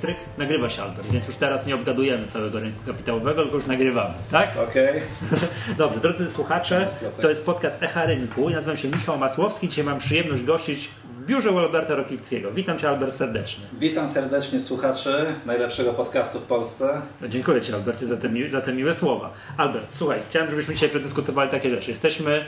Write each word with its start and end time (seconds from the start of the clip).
tryk, 0.00 0.16
nagrywa 0.38 0.68
się 0.68 0.82
Albert, 0.82 1.06
więc 1.12 1.26
już 1.26 1.36
teraz 1.36 1.66
nie 1.66 1.74
obgadujemy 1.74 2.26
całego 2.26 2.60
rynku 2.60 2.78
kapitałowego, 2.86 3.42
tylko 3.42 3.56
już 3.56 3.66
nagrywamy, 3.66 4.14
tak? 4.30 4.56
Okej. 4.70 5.00
Dobrze, 5.78 6.00
drodzy 6.00 6.30
słuchacze, 6.30 6.88
to 7.22 7.28
jest 7.28 7.46
podcast 7.46 7.82
Echa 7.82 8.06
Rynku. 8.06 8.50
Ja 8.50 8.56
nazywam 8.56 8.76
się 8.76 8.88
Michał 8.88 9.18
Masłowski. 9.18 9.68
Dzisiaj 9.68 9.84
mam 9.84 9.98
przyjemność 9.98 10.42
gościć 10.42 10.88
w 11.22 11.24
biurze 11.26 11.50
u 11.50 11.58
Alberta 11.58 11.94
Rokickiego. 11.94 12.52
Witam 12.52 12.78
Cię 12.78 12.88
Albert 12.88 13.14
serdecznie. 13.14 13.64
Witam 13.72 14.08
serdecznie 14.08 14.60
słuchaczy 14.60 15.26
najlepszego 15.46 15.92
podcastu 15.94 16.40
w 16.40 16.44
Polsce. 16.44 17.00
No, 17.20 17.28
dziękuję 17.28 17.60
Ci 17.60 17.72
Albercie 17.74 18.06
za 18.06 18.16
te, 18.16 18.28
mi- 18.28 18.50
za 18.50 18.60
te 18.60 18.72
miłe 18.72 18.94
słowa. 18.94 19.32
Albert, 19.56 19.86
słuchaj, 19.90 20.18
chciałem, 20.28 20.50
żebyśmy 20.50 20.74
dzisiaj 20.74 20.88
przedyskutowali 20.88 21.50
takie 21.50 21.70
rzeczy. 21.70 21.90
Jesteśmy 21.90 22.44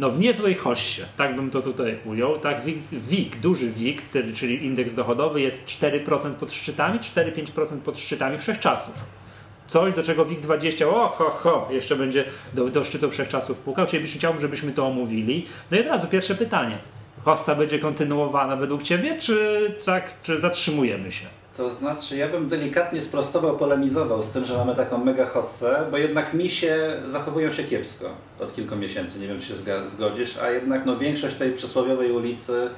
no, 0.00 0.10
w 0.10 0.20
niezłej 0.20 0.54
hoście, 0.54 1.06
tak 1.16 1.36
bym 1.36 1.50
to 1.50 1.62
tutaj 1.62 1.98
ujął. 2.04 2.38
Tak, 2.38 2.62
WIG, 2.92 3.40
duży 3.40 3.70
WIG, 3.70 4.02
czyli 4.34 4.66
indeks 4.66 4.92
dochodowy 4.92 5.40
jest 5.40 5.66
4% 5.66 6.34
pod 6.34 6.52
szczytami, 6.52 6.98
4-5% 6.98 7.78
pod 7.78 7.98
szczytami 7.98 8.38
wszechczasów. 8.38 8.94
Coś, 9.66 9.94
do 9.94 10.02
czego 10.02 10.26
WIG20, 10.26 10.84
o 10.84 11.08
ho, 11.08 11.24
ho, 11.24 11.68
jeszcze 11.70 11.96
będzie 11.96 12.24
do, 12.54 12.68
do 12.70 12.84
szczytu 12.84 13.10
wszechczasów 13.10 13.58
pukał, 13.58 13.86
czyli 13.86 14.02
byś 14.02 14.14
chciałbym, 14.14 14.40
żebyśmy 14.40 14.72
to 14.72 14.86
omówili. 14.86 15.46
No 15.70 15.76
i 15.76 15.80
od 15.80 15.86
razu 15.86 16.06
pierwsze 16.06 16.34
pytanie. 16.34 16.78
Hossa 17.24 17.54
będzie 17.54 17.78
kontynuowana 17.78 18.56
według 18.56 18.82
Ciebie, 18.82 19.18
czy 19.18 19.58
tak, 19.84 20.22
czy 20.22 20.40
zatrzymujemy 20.40 21.12
się? 21.12 21.26
To 21.60 21.74
znaczy, 21.74 22.16
ja 22.16 22.28
bym 22.28 22.48
delikatnie 22.48 23.02
sprostował, 23.02 23.56
polemizował 23.56 24.22
z 24.22 24.30
tym, 24.30 24.44
że 24.44 24.54
mamy 24.54 24.74
taką 24.74 25.04
mega 25.04 25.26
hossę, 25.26 25.86
bo 25.90 25.96
jednak 25.96 26.34
misie 26.34 26.76
zachowują 27.06 27.52
się 27.52 27.64
kiepsko 27.64 28.08
od 28.40 28.54
kilku 28.54 28.76
miesięcy, 28.76 29.18
nie 29.18 29.26
wiem 29.26 29.40
czy 29.40 29.46
się 29.46 29.54
zgodzisz, 29.88 30.38
a 30.38 30.50
jednak 30.50 30.86
no, 30.86 30.96
większość 30.96 31.36
tej 31.36 31.52
przysłowiowej 31.52 32.12
ulicy 32.12 32.70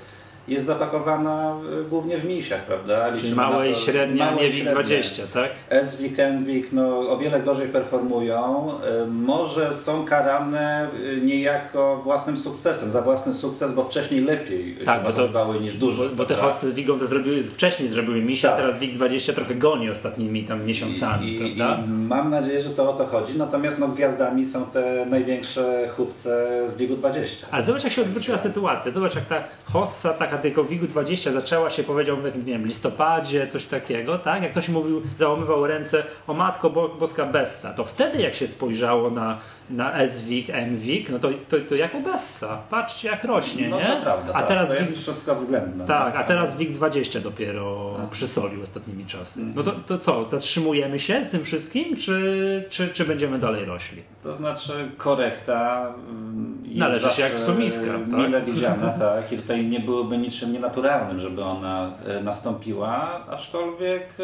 jest 0.48 0.66
zapakowana 0.66 1.54
y, 1.80 1.84
głównie 1.84 2.18
w 2.18 2.24
misiach, 2.24 2.64
prawda? 2.64 3.04
Czyli 3.04 3.14
Liczymy 3.16 3.36
małe 3.36 3.64
na 3.64 3.66
i 3.66 3.76
średnie, 3.76 4.22
a 4.22 4.30
małe 4.30 4.42
nie 4.42 4.48
i 4.48 4.52
średnie. 4.52 4.72
WIG20, 4.74 5.22
tak? 5.34 5.50
SWIG, 5.86 6.16
NWIG 6.40 6.66
no, 6.72 6.98
o 6.98 7.18
wiele 7.18 7.40
gorzej 7.40 7.68
performują. 7.68 8.70
Y, 9.02 9.06
Może 9.06 9.74
są 9.74 10.04
karane 10.04 10.88
y, 11.00 11.20
niejako 11.22 12.00
własnym 12.04 12.38
sukcesem, 12.38 12.90
za 12.90 13.02
własny 13.02 13.34
sukces, 13.34 13.72
bo 13.72 13.84
wcześniej 13.84 14.20
lepiej 14.20 14.76
Tak, 14.84 15.00
się 15.00 15.06
zachowywały 15.06 15.60
niż 15.60 15.74
duże. 15.74 16.08
Bo, 16.08 16.16
bo 16.16 16.24
te 16.24 16.34
hossy 16.34 16.68
z 16.70 16.72
WIG-ą 16.74 16.98
to 16.98 17.06
zrobiły, 17.06 17.42
wcześniej 17.42 17.88
zrobiły 17.88 18.20
misie, 18.22 18.48
a 18.48 18.50
Tak. 18.52 18.60
teraz 18.60 18.76
WIG20 18.76 19.32
trochę 19.32 19.54
goni 19.54 19.90
ostatnimi 19.90 20.44
tam 20.44 20.64
miesiącami, 20.64 21.26
I, 21.28 21.34
i, 21.34 21.56
prawda? 21.56 21.82
I 21.84 21.88
mam 21.88 22.30
nadzieję, 22.30 22.62
że 22.62 22.70
to 22.70 22.90
o 22.90 22.92
to 22.92 23.06
chodzi. 23.06 23.38
Natomiast 23.38 23.78
no, 23.78 23.88
gwiazdami 23.88 24.46
są 24.46 24.66
te 24.66 25.06
największe 25.10 25.88
chówce 25.96 26.62
z 26.70 26.76
WIG-u 26.76 26.96
20. 26.96 27.46
Ale 27.50 27.64
zobacz, 27.64 27.84
jak 27.84 27.92
się 27.92 28.02
odwróciła 28.02 28.38
sytuacja. 28.38 28.90
Zobacz, 28.90 29.14
jak 29.14 29.24
ta 29.24 29.44
hossa, 29.64 30.12
taka 30.32 30.42
tylko 30.42 30.64
WIG-20 30.64 31.32
zaczęła 31.32 31.70
się, 31.70 31.82
powiedział 31.82 32.16
w 32.16 32.24
nie 32.24 32.52
wiem, 32.52 32.66
listopadzie, 32.66 33.46
coś 33.46 33.66
takiego, 33.66 34.18
tak? 34.18 34.42
Jak 34.42 34.52
ktoś 34.52 34.68
mówił, 34.68 35.02
załamywał 35.18 35.66
ręce, 35.66 36.04
o 36.26 36.34
matko 36.34 36.70
bo, 36.70 36.88
boska 36.88 37.26
Bessa, 37.26 37.74
to 37.74 37.84
wtedy 37.84 38.22
jak 38.22 38.34
się 38.34 38.46
spojrzało 38.46 39.10
na, 39.10 39.38
na 39.70 40.08
SWIG, 40.08 40.48
MWIG, 40.66 41.10
no 41.10 41.18
to, 41.18 41.28
to, 41.48 41.56
to 41.68 41.74
jaka 41.74 42.00
Bessa? 42.00 42.62
Patrzcie, 42.70 43.08
jak 43.08 43.24
rośnie, 43.24 43.68
No 43.68 43.78
nie? 43.78 43.86
to 43.86 44.02
prawda, 44.02 44.32
a 44.34 44.38
tak. 44.38 44.48
teraz 44.48 44.68
to 44.68 44.74
WIG, 44.74 44.90
jest 44.90 45.02
wszystko 45.02 45.34
względne. 45.34 45.84
Tak, 45.84 46.16
a 46.16 46.18
no. 46.18 46.24
teraz 46.24 46.56
WIG-20 46.56 47.20
dopiero 47.20 47.96
przysolił 48.10 48.62
ostatnimi 48.62 49.06
czasy. 49.06 49.40
No 49.54 49.62
to, 49.62 49.72
to 49.72 49.98
co, 49.98 50.24
zatrzymujemy 50.24 50.98
się 50.98 51.24
z 51.24 51.30
tym 51.30 51.44
wszystkim, 51.44 51.96
czy, 51.96 52.64
czy, 52.70 52.88
czy 52.88 53.04
będziemy 53.04 53.38
dalej 53.38 53.64
rośli? 53.64 54.02
To 54.22 54.34
znaczy 54.34 54.72
korekta 54.96 55.94
mm, 56.08 56.58
jest 56.64 56.78
Należy 56.78 57.10
się 57.10 57.22
jak 57.22 57.32
zawsze 57.32 57.46
psumiska, 57.46 57.92
tak? 58.10 58.12
Mile 58.12 58.42
widziana, 58.42 58.88
tak. 58.88 59.32
I 59.32 59.36
tutaj 59.36 59.66
nie 59.66 59.80
byłoby 59.80 60.18
niczym 60.22 60.52
nienaturalnym, 60.52 61.20
żeby 61.20 61.44
ona 61.44 61.90
e, 62.06 62.20
nastąpiła, 62.20 63.20
aczkolwiek 63.30 64.14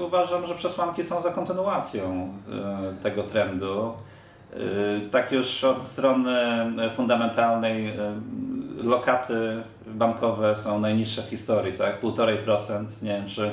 e, 0.00 0.04
uważam, 0.04 0.46
że 0.46 0.54
przesłanki 0.54 1.04
są 1.04 1.20
za 1.20 1.30
kontynuacją 1.30 2.28
e, 2.52 3.02
tego 3.02 3.22
trendu. 3.22 3.92
Tak 5.10 5.32
już 5.32 5.64
od 5.64 5.86
strony 5.86 6.36
fundamentalnej 6.96 7.92
lokaty 8.82 9.62
bankowe 9.86 10.56
są 10.56 10.80
najniższe 10.80 11.22
w 11.22 11.24
historii, 11.28 11.72
tak? 11.72 12.02
1,5%. 12.02 12.84
Nie 13.02 13.08
wiem, 13.10 13.26
czy 13.26 13.50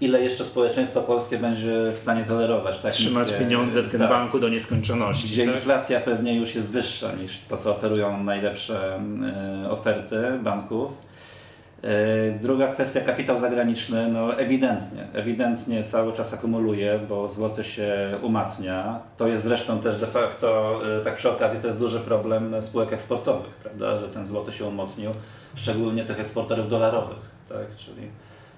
ile 0.00 0.22
jeszcze 0.22 0.44
społeczeństwo 0.44 1.00
polskie 1.00 1.38
będzie 1.38 1.92
w 1.94 1.98
stanie 1.98 2.24
tolerować. 2.24 2.78
Tak 2.78 2.92
Trzymać 2.92 3.28
niskie- 3.28 3.38
pieniądze 3.38 3.82
w 3.82 3.88
tym 3.88 4.00
tak 4.00 4.08
banku 4.08 4.40
do 4.40 4.48
nieskończoności. 4.48 5.28
gdzie 5.28 5.46
tak? 5.46 5.54
inflacja 5.54 6.00
pewnie 6.00 6.36
już 6.36 6.54
jest 6.54 6.72
wyższa 6.72 7.12
niż 7.12 7.38
to, 7.48 7.56
co 7.56 7.70
oferują 7.70 8.24
najlepsze 8.24 9.00
oferty 9.70 10.22
banków. 10.42 10.92
E, 11.82 12.38
Druga 12.40 12.68
kwestia, 12.68 13.00
kapitał 13.00 13.38
zagraniczny, 13.38 14.08
no 14.08 14.36
ewidentnie, 14.38 15.08
ewidentnie 15.12 15.82
cały 15.84 16.12
czas 16.12 16.34
akumuluje, 16.34 17.00
bo 17.08 17.28
złoty 17.28 17.64
się 17.64 18.18
umacnia. 18.22 19.00
To 19.16 19.28
jest 19.28 19.44
zresztą 19.44 19.78
też 19.78 19.96
de 20.00 20.06
facto, 20.06 20.80
e, 21.00 21.04
tak 21.04 21.16
przy 21.16 21.30
okazji, 21.30 21.58
to 21.60 21.66
jest 21.66 21.78
duży 21.78 22.00
problem 22.00 22.62
spółek 22.62 22.92
eksportowych, 22.92 23.54
prawda, 23.54 23.98
że 23.98 24.08
ten 24.08 24.26
złoty 24.26 24.52
się 24.52 24.64
umocnił, 24.64 25.10
szczególnie 25.54 26.04
tych 26.04 26.20
eksporterów 26.20 26.68
dolarowych, 26.68 27.18
tak, 27.48 27.76
czyli 27.76 28.08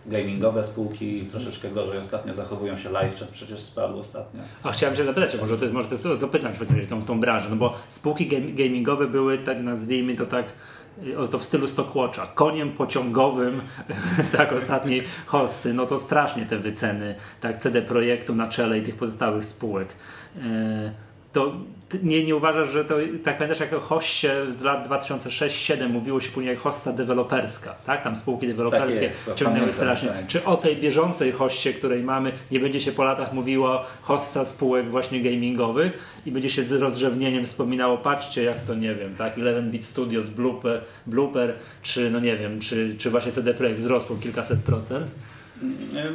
gamingowe 0.06 0.64
spółki 0.64 1.22
troszeczkę 1.30 1.70
gorzej 1.70 1.98
ostatnio 1.98 2.34
zachowują 2.34 2.78
się, 2.78 2.88
LiveChat 2.88 3.28
przecież 3.28 3.60
spadł 3.60 3.98
ostatnio. 3.98 4.40
A 4.62 4.72
chciałem 4.72 4.96
się 4.96 5.04
zapytać, 5.04 5.40
może 5.40 5.58
to, 5.58 5.66
może 5.72 5.88
to 5.88 6.16
zapytam 6.16 6.52
w 6.52 6.58
takim 6.58 6.76
razie 6.76 6.88
tą, 6.88 7.02
tą 7.02 7.20
branżę, 7.20 7.46
no 7.50 7.56
bo 7.56 7.74
spółki 7.88 8.26
gam- 8.28 8.54
gamingowe 8.54 9.06
były, 9.06 9.38
tak 9.38 9.62
nazwijmy 9.62 10.14
to 10.14 10.26
tak, 10.26 10.46
to 11.30 11.38
w 11.38 11.44
stylu 11.44 11.68
Stockwatcha, 11.68 12.26
koniem 12.26 12.72
pociągowym, 12.72 13.60
tak, 14.36 14.52
ostatniej 14.52 15.04
hossy, 15.26 15.74
no 15.74 15.86
to 15.86 15.98
strasznie 15.98 16.46
te 16.46 16.58
wyceny, 16.58 17.14
tak, 17.40 17.58
CD 17.58 17.82
Projektu 17.82 18.34
na 18.34 18.46
czele 18.46 18.78
i 18.78 18.82
tych 18.82 18.96
pozostałych 18.96 19.44
spółek. 19.44 19.88
To 21.34 21.52
nie, 22.02 22.24
nie 22.24 22.36
uważasz, 22.36 22.70
że 22.70 22.84
to, 22.84 22.94
tak 23.22 23.38
pamiętasz, 23.38 23.60
jak 23.60 23.72
o 23.72 23.80
hossie 23.80 24.28
z 24.50 24.62
lat 24.62 24.88
2006-2007 24.88 25.88
mówiło 25.88 26.20
się 26.20 26.30
później 26.30 26.54
jak 26.54 26.62
hossa 26.62 26.92
deweloperska, 26.92 27.74
tak? 27.86 28.02
Tam 28.02 28.16
spółki 28.16 28.46
deweloperskie 28.46 29.10
to 29.26 29.34
ciągnęły 29.34 29.72
strasznie. 29.72 30.08
tak. 30.08 30.26
Czy 30.26 30.44
o 30.44 30.56
tej 30.56 30.76
bieżącej 30.76 31.32
hossie, 31.32 31.74
której 31.74 32.02
mamy, 32.02 32.32
nie 32.50 32.60
będzie 32.60 32.80
się 32.80 32.92
po 32.92 33.04
latach 33.04 33.32
mówiło 33.32 33.84
hossa 34.02 34.44
spółek 34.44 34.90
właśnie 34.90 35.22
gamingowych 35.22 36.20
i 36.26 36.32
będzie 36.32 36.50
się 36.50 36.62
z 36.62 36.72
rozrzewnieniem 36.72 37.46
wspominało, 37.46 37.98
patrzcie 37.98 38.42
jak 38.42 38.60
to, 38.60 38.74
nie 38.74 38.94
wiem, 38.94 39.16
tak, 39.16 39.36
11-bit 39.36 39.84
Studios, 39.84 40.26
Blooper, 40.26 40.80
Blooper 41.06 41.54
czy 41.82 42.10
no 42.10 42.20
nie 42.20 42.36
wiem, 42.36 42.60
czy, 42.60 42.94
czy 42.98 43.10
właśnie 43.10 43.32
CD 43.32 43.54
Projekt 43.54 43.78
wzrosło 43.78 44.16
kilkaset 44.16 44.60
procent. 44.60 45.10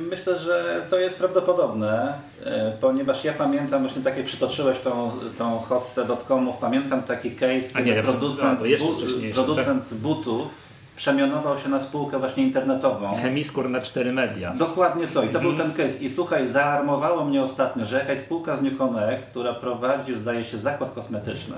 Myślę, 0.09 0.39
że 0.39 0.81
to 0.89 0.99
jest 0.99 1.19
prawdopodobne, 1.19 2.13
e, 2.45 2.71
ponieważ 2.81 3.23
ja 3.23 3.33
pamiętam, 3.33 3.81
właśnie 3.81 4.01
tak 4.01 4.17
jak 4.17 4.25
przytoczyłeś 4.25 4.79
tą, 4.79 5.11
tą 5.37 5.59
hossę 5.59 6.05
dotcomów, 6.05 6.57
pamiętam 6.57 7.03
taki 7.03 7.31
case, 7.31 7.73
kiedy 7.73 7.83
nie, 7.89 7.95
ja 7.95 8.03
producent, 8.03 8.65
jeszcze 8.65 8.87
bu- 8.87 8.97
wcześniejsze, 8.97 9.33
producent 9.43 9.93
butów 9.93 10.47
przemianował 10.95 11.57
się 11.59 11.69
na 11.69 11.79
spółkę 11.79 12.19
właśnie 12.19 12.43
internetową. 12.43 13.15
Chemiskur 13.21 13.69
na 13.69 13.81
4 13.81 14.11
media. 14.11 14.53
Dokładnie 14.53 15.07
to. 15.07 15.23
I 15.23 15.29
to 15.29 15.39
Mhm. 15.39 15.43
był 15.55 15.66
ten 15.66 15.73
case. 15.73 15.99
I 16.03 16.09
słuchaj, 16.09 16.47
zaalarmowało 16.47 17.25
mnie 17.25 17.43
ostatnio, 17.43 17.85
że 17.85 17.97
jakaś 17.99 18.19
spółka 18.19 18.57
z 18.57 18.61
New 18.61 18.77
Connect, 18.77 19.25
która 19.31 19.53
prowadzi, 19.53 20.16
zdaje 20.16 20.43
się, 20.43 20.57
zakład 20.57 20.91
kosmetyczny, 20.91 21.55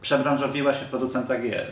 przebranżowiła 0.00 0.74
się 0.74 0.84
w 0.84 0.88
producenta 0.88 1.38
gier. 1.38 1.66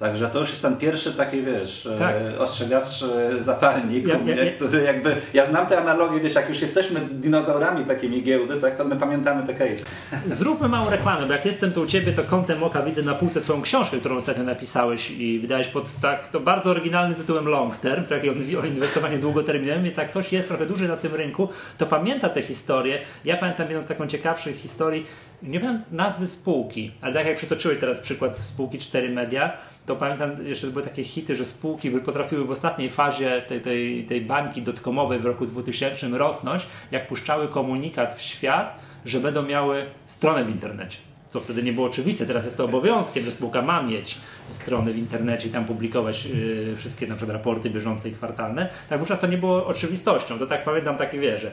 Także 0.00 0.28
to 0.28 0.40
już 0.40 0.48
jest 0.50 0.62
ten 0.62 0.76
pierwszy 0.76 1.12
taki, 1.12 1.42
wiesz, 1.42 1.88
Tak. 1.98 2.14
e, 2.34 2.38
ostrzegawczy 2.38 3.06
zapalnik, 3.38 4.06
Ja- 4.06 4.14
u 4.14 4.18
ja- 4.18 4.24
mnie, 4.24 4.44
ja- 4.44 4.50
który 4.52 4.82
jakby, 4.82 5.16
ja 5.34 5.46
znam 5.46 5.66
te 5.66 5.78
analogie, 5.80 6.20
wiesz, 6.20 6.34
jak 6.34 6.48
już 6.48 6.60
jesteśmy 6.62 7.00
dinozaurami 7.00 7.84
takimi 7.84 8.22
giełdy, 8.22 8.60
tak, 8.60 8.76
to 8.76 8.84
my 8.84 8.96
pamiętamy 8.96 9.46
te 9.46 9.54
case. 9.54 9.84
Zróbmy 10.38 10.68
małą 10.68 10.90
reklamę, 10.90 11.26
bo 11.26 11.32
jak 11.32 11.46
jestem 11.46 11.72
tu 11.72 11.80
u 11.82 11.86
Ciebie, 11.86 12.12
to 12.12 12.22
kątem 12.22 12.62
oka 12.62 12.82
widzę 12.82 13.02
na 13.02 13.14
półce 13.14 13.40
Twoją 13.40 13.62
książkę, 13.62 13.96
którą 13.98 14.16
ostatnio 14.16 14.44
napisałeś 14.44 15.10
i 15.10 15.38
wydałeś 15.38 15.68
pod 15.68 16.00
tak, 16.02 16.28
to 16.28 16.40
bardzo 16.40 16.70
oryginalnym 16.70 17.14
tytułem 17.14 17.46
Long 17.48 17.76
Term, 17.76 18.04
tak, 18.04 18.22
o 18.62 18.66
inwestowaniu 18.66 19.18
długoterminowym, 19.18 19.84
więc 19.84 19.96
jak 19.96 20.10
ktoś 20.10 20.32
jest 20.32 20.48
trochę 20.48 20.66
dłużej 20.66 20.88
na 20.88 20.96
tym 20.96 21.14
rynku, 21.14 21.48
to 21.78 21.86
pamięta 21.86 22.28
tę 22.28 22.42
historię. 22.42 22.98
Ja 23.24 23.36
pamiętam 23.36 23.70
jedną 23.70 23.84
taką 23.86 24.06
ciekawszych 24.06 24.56
historii, 24.56 25.06
nie 25.42 25.60
wiem 25.60 25.82
nazwy 25.92 26.26
spółki, 26.26 26.92
ale 27.00 27.14
tak 27.14 27.26
jak 27.26 27.36
przytoczyłeś 27.36 27.78
teraz 27.80 28.00
przykład 28.00 28.38
spółki 28.38 28.78
4 28.78 29.08
Media, 29.08 29.52
to 29.86 29.96
pamiętam 29.96 30.46
jeszcze 30.46 30.66
były 30.66 30.84
takie 30.84 31.04
hity, 31.04 31.36
że 31.36 31.44
spółki 31.44 31.90
by 31.90 32.00
potrafiły 32.00 32.44
w 32.44 32.50
ostatniej 32.50 32.90
fazie 32.90 33.42
tej, 33.48 33.60
tej, 33.60 34.04
tej 34.04 34.20
bańki 34.20 34.62
dotkomowej 34.62 35.18
w 35.18 35.24
roku 35.24 35.46
2000 35.46 36.08
rosnąć, 36.08 36.66
jak 36.90 37.06
puszczały 37.06 37.48
komunikat 37.48 38.14
w 38.18 38.22
świat, 38.22 38.80
że 39.04 39.20
będą 39.20 39.42
miały 39.42 39.86
stronę 40.06 40.44
w 40.44 40.50
internecie. 40.50 40.98
Co 41.28 41.40
wtedy 41.40 41.62
nie 41.62 41.72
było 41.72 41.86
oczywiste, 41.86 42.26
teraz 42.26 42.44
jest 42.44 42.56
to 42.56 42.64
obowiązkiem, 42.64 43.24
że 43.24 43.32
spółka 43.32 43.62
ma 43.62 43.82
mieć 43.82 44.18
strony 44.50 44.92
w 44.92 44.98
internecie 44.98 45.48
i 45.48 45.50
tam 45.50 45.64
publikować 45.64 46.26
yy, 46.26 46.76
wszystkie 46.76 47.06
na 47.06 47.14
przykład 47.14 47.36
raporty 47.36 47.70
bieżące 47.70 48.08
i 48.08 48.12
kwartalne. 48.12 48.68
Tak 48.88 48.98
wówczas 48.98 49.20
to 49.20 49.26
nie 49.26 49.38
było 49.38 49.66
oczywistością. 49.66 50.38
To 50.38 50.46
tak 50.46 50.64
pamiętam 50.64 50.96
takie 50.96 51.18
wie, 51.18 51.38
że 51.38 51.50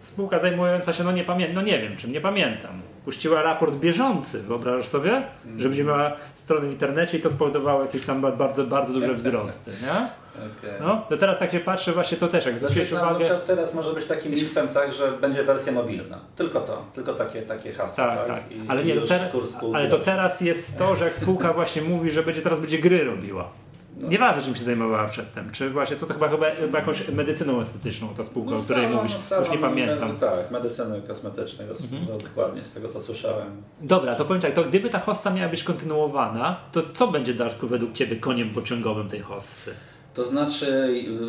spółka 0.00 0.38
zajmująca 0.38 0.92
się, 0.92 1.04
no 1.04 1.12
nie 1.12 1.24
pamiętam, 1.24 1.54
no 1.54 1.62
nie 1.62 1.78
wiem 1.78 1.96
czym, 1.96 2.12
nie 2.12 2.20
pamiętam, 2.20 2.82
puściła 3.10 3.42
raport 3.42 3.76
bieżący, 3.76 4.42
wyobrażasz 4.42 4.86
sobie? 4.86 5.22
Że 5.58 5.68
będzie 5.68 5.84
miała 5.84 6.12
stronę 6.34 6.68
w 6.68 6.72
internecie 6.72 7.18
i 7.18 7.20
to 7.20 7.30
spowodowało 7.30 7.82
jakieś 7.82 8.06
tam 8.06 8.20
bardzo, 8.20 8.64
bardzo 8.64 8.92
duże 8.92 9.14
wzrosty, 9.14 9.70
nie? 9.82 9.90
Okay. 9.90 10.80
No, 10.80 11.06
to 11.08 11.16
teraz 11.16 11.38
tak 11.38 11.52
się 11.52 11.60
patrzę 11.60 11.92
właśnie 11.92 12.16
to 12.16 12.28
też, 12.28 12.46
jak 12.46 12.58
zwróciłeś 12.58 12.88
znaczy, 12.88 13.06
uwagę... 13.06 13.28
No, 13.28 13.34
teraz 13.46 13.74
może 13.74 13.92
być 13.92 14.04
takim 14.04 14.32
mitwem 14.32 14.68
tak, 14.68 14.92
że 14.92 15.12
będzie 15.12 15.42
wersja 15.42 15.72
mobilna. 15.72 16.18
Tylko 16.36 16.60
to, 16.60 16.84
tylko 16.94 17.14
takie, 17.14 17.42
takie 17.42 17.72
hasło. 17.72 18.04
Tak, 18.04 18.18
tak, 18.18 18.26
tak. 18.26 18.52
I, 18.52 18.60
ale, 18.68 18.84
nie, 18.84 18.94
to 18.94 19.06
ter... 19.06 19.20
ale 19.74 19.88
to 19.88 19.98
teraz 19.98 20.40
jest 20.40 20.78
to, 20.78 20.96
że 20.96 21.04
jak 21.04 21.14
spółka 21.14 21.52
właśnie 21.52 21.82
mówi, 21.82 22.10
że 22.10 22.22
będzie 22.22 22.42
teraz 22.42 22.60
będzie 22.60 22.78
gry 22.78 23.04
robiła. 23.04 23.50
No. 24.00 24.08
Nieważne, 24.08 24.42
czym 24.42 24.54
się 24.54 24.64
zajmowała 24.64 25.08
przedtem. 25.08 25.50
Czy 25.52 25.70
właśnie, 25.70 25.96
co 25.96 26.06
to 26.06 26.14
chyba, 26.14 26.28
chyba, 26.28 26.50
chyba 26.50 26.78
jakąś 26.78 27.08
medycyną 27.08 27.60
estetyczną 27.60 28.08
ta 28.16 28.22
spółka, 28.22 28.50
no, 28.50 28.56
o 28.56 28.60
której 28.60 28.88
mówisz, 28.88 29.12
no, 29.30 29.40
już 29.40 29.50
nie 29.50 29.58
pamiętam. 29.58 30.16
tak, 30.16 30.50
medycyny 30.50 31.02
kosmetycznej, 31.02 31.68
mhm. 31.68 32.06
no, 32.08 32.18
dokładnie, 32.18 32.64
z 32.64 32.72
tego 32.72 32.88
co 32.88 33.00
słyszałem. 33.00 33.62
Dobra, 33.80 34.14
to 34.14 34.24
powiem 34.24 34.42
tak, 34.42 34.52
to 34.52 34.64
gdyby 34.64 34.90
ta 34.90 34.98
hossa 34.98 35.30
miała 35.30 35.48
być 35.48 35.62
kontynuowana, 35.62 36.56
to 36.72 36.82
co 36.92 37.08
będzie 37.08 37.34
Darku 37.34 37.68
według 37.68 37.92
Ciebie 37.92 38.16
koniem 38.16 38.50
pociągowym 38.50 39.08
tej 39.08 39.20
hossy? 39.20 39.74
To 40.14 40.26
znaczy 40.26 40.66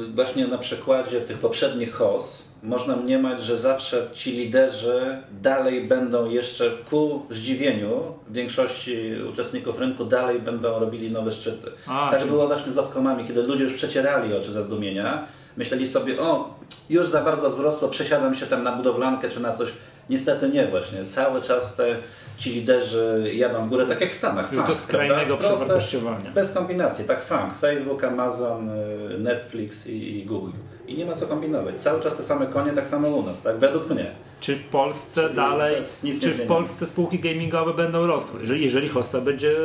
y, 0.08 0.16
właśnie 0.16 0.48
na 0.48 0.58
przykładzie 0.58 1.22
tych 1.22 1.38
poprzednich 1.38 1.94
hoss 1.94 2.51
można 2.64 2.96
mniemać, 2.96 3.42
że 3.42 3.58
zawsze 3.58 4.08
ci 4.14 4.32
liderzy 4.32 5.18
dalej 5.42 5.84
będą 5.84 6.30
jeszcze 6.30 6.72
ku 6.90 7.26
zdziwieniu 7.30 8.14
większości 8.30 9.14
uczestników 9.30 9.80
rynku 9.80 10.06
dalej 10.06 10.40
będą 10.40 10.80
robili 10.80 11.12
nowe 11.12 11.32
szczyty. 11.32 11.72
A, 11.88 12.08
tak 12.12 12.20
czyli... 12.20 12.32
było 12.32 12.48
właśnie 12.48 12.72
z 12.72 12.76
dotcomami, 12.76 13.28
kiedy 13.28 13.44
ludzie 13.44 13.64
już 13.64 13.74
przecierali 13.74 14.34
oczy 14.34 14.52
ze 14.52 14.64
zdumienia, 14.64 15.28
myśleli 15.58 15.88
sobie, 15.88 16.20
o, 16.20 16.60
już 16.90 17.10
za 17.10 17.22
bardzo 17.22 17.50
wzrosło, 17.50 17.90
przesiadam 17.90 18.36
się 18.36 18.46
tam 18.46 18.64
na 18.64 18.72
budowlankę 18.72 19.30
czy 19.30 19.40
na 19.40 19.54
coś. 19.54 19.70
Niestety 20.10 20.50
nie 20.50 20.68
właśnie. 20.68 21.06
Cały 21.06 21.42
czas 21.42 21.76
te 21.76 21.96
ci 22.38 22.52
liderzy 22.52 23.32
jadą 23.34 23.66
w 23.66 23.70
górę, 23.70 23.86
tak 23.86 24.02
jak 24.02 24.12
w 24.12 24.14
Stanach. 24.14 24.54
Już 24.54 24.68
do 24.68 24.76
skrajnego 24.76 25.38
przewartościowania. 25.38 26.32
Bez 26.32 26.54
kombinacji, 26.54 27.06
tak 27.06 27.24
funk. 27.24 27.54
Facebook, 27.62 28.04
Amazon, 28.04 28.70
y, 28.70 29.20
Netflix 29.20 29.88
i 29.88 30.26
Google. 30.26 30.52
I 30.92 30.98
nie 30.98 31.06
ma 31.06 31.14
co 31.14 31.28
kombinować. 31.28 31.82
Cały 31.82 32.02
czas 32.02 32.16
te 32.16 32.24
same 32.24 32.48
konie, 32.48 32.72
tak 32.72 32.88
samo 32.88 33.08
u 33.08 33.24
nas, 33.24 33.42
tak? 33.42 33.58
Według 33.58 33.90
mnie. 33.90 34.12
Czy 34.40 34.56
w 34.56 34.64
Polsce 34.64 35.22
Czyli 35.24 35.36
dalej, 35.36 35.76
czy 36.22 36.30
w 36.30 36.48
Polsce 36.48 36.86
spółki 36.86 37.20
gamingowe 37.20 37.74
będą 37.74 38.08
rosły, 38.08 38.40
jeżeli, 38.42 38.64
jeżeli 38.64 38.90
hossa 38.90 39.22
będzie 39.22 39.56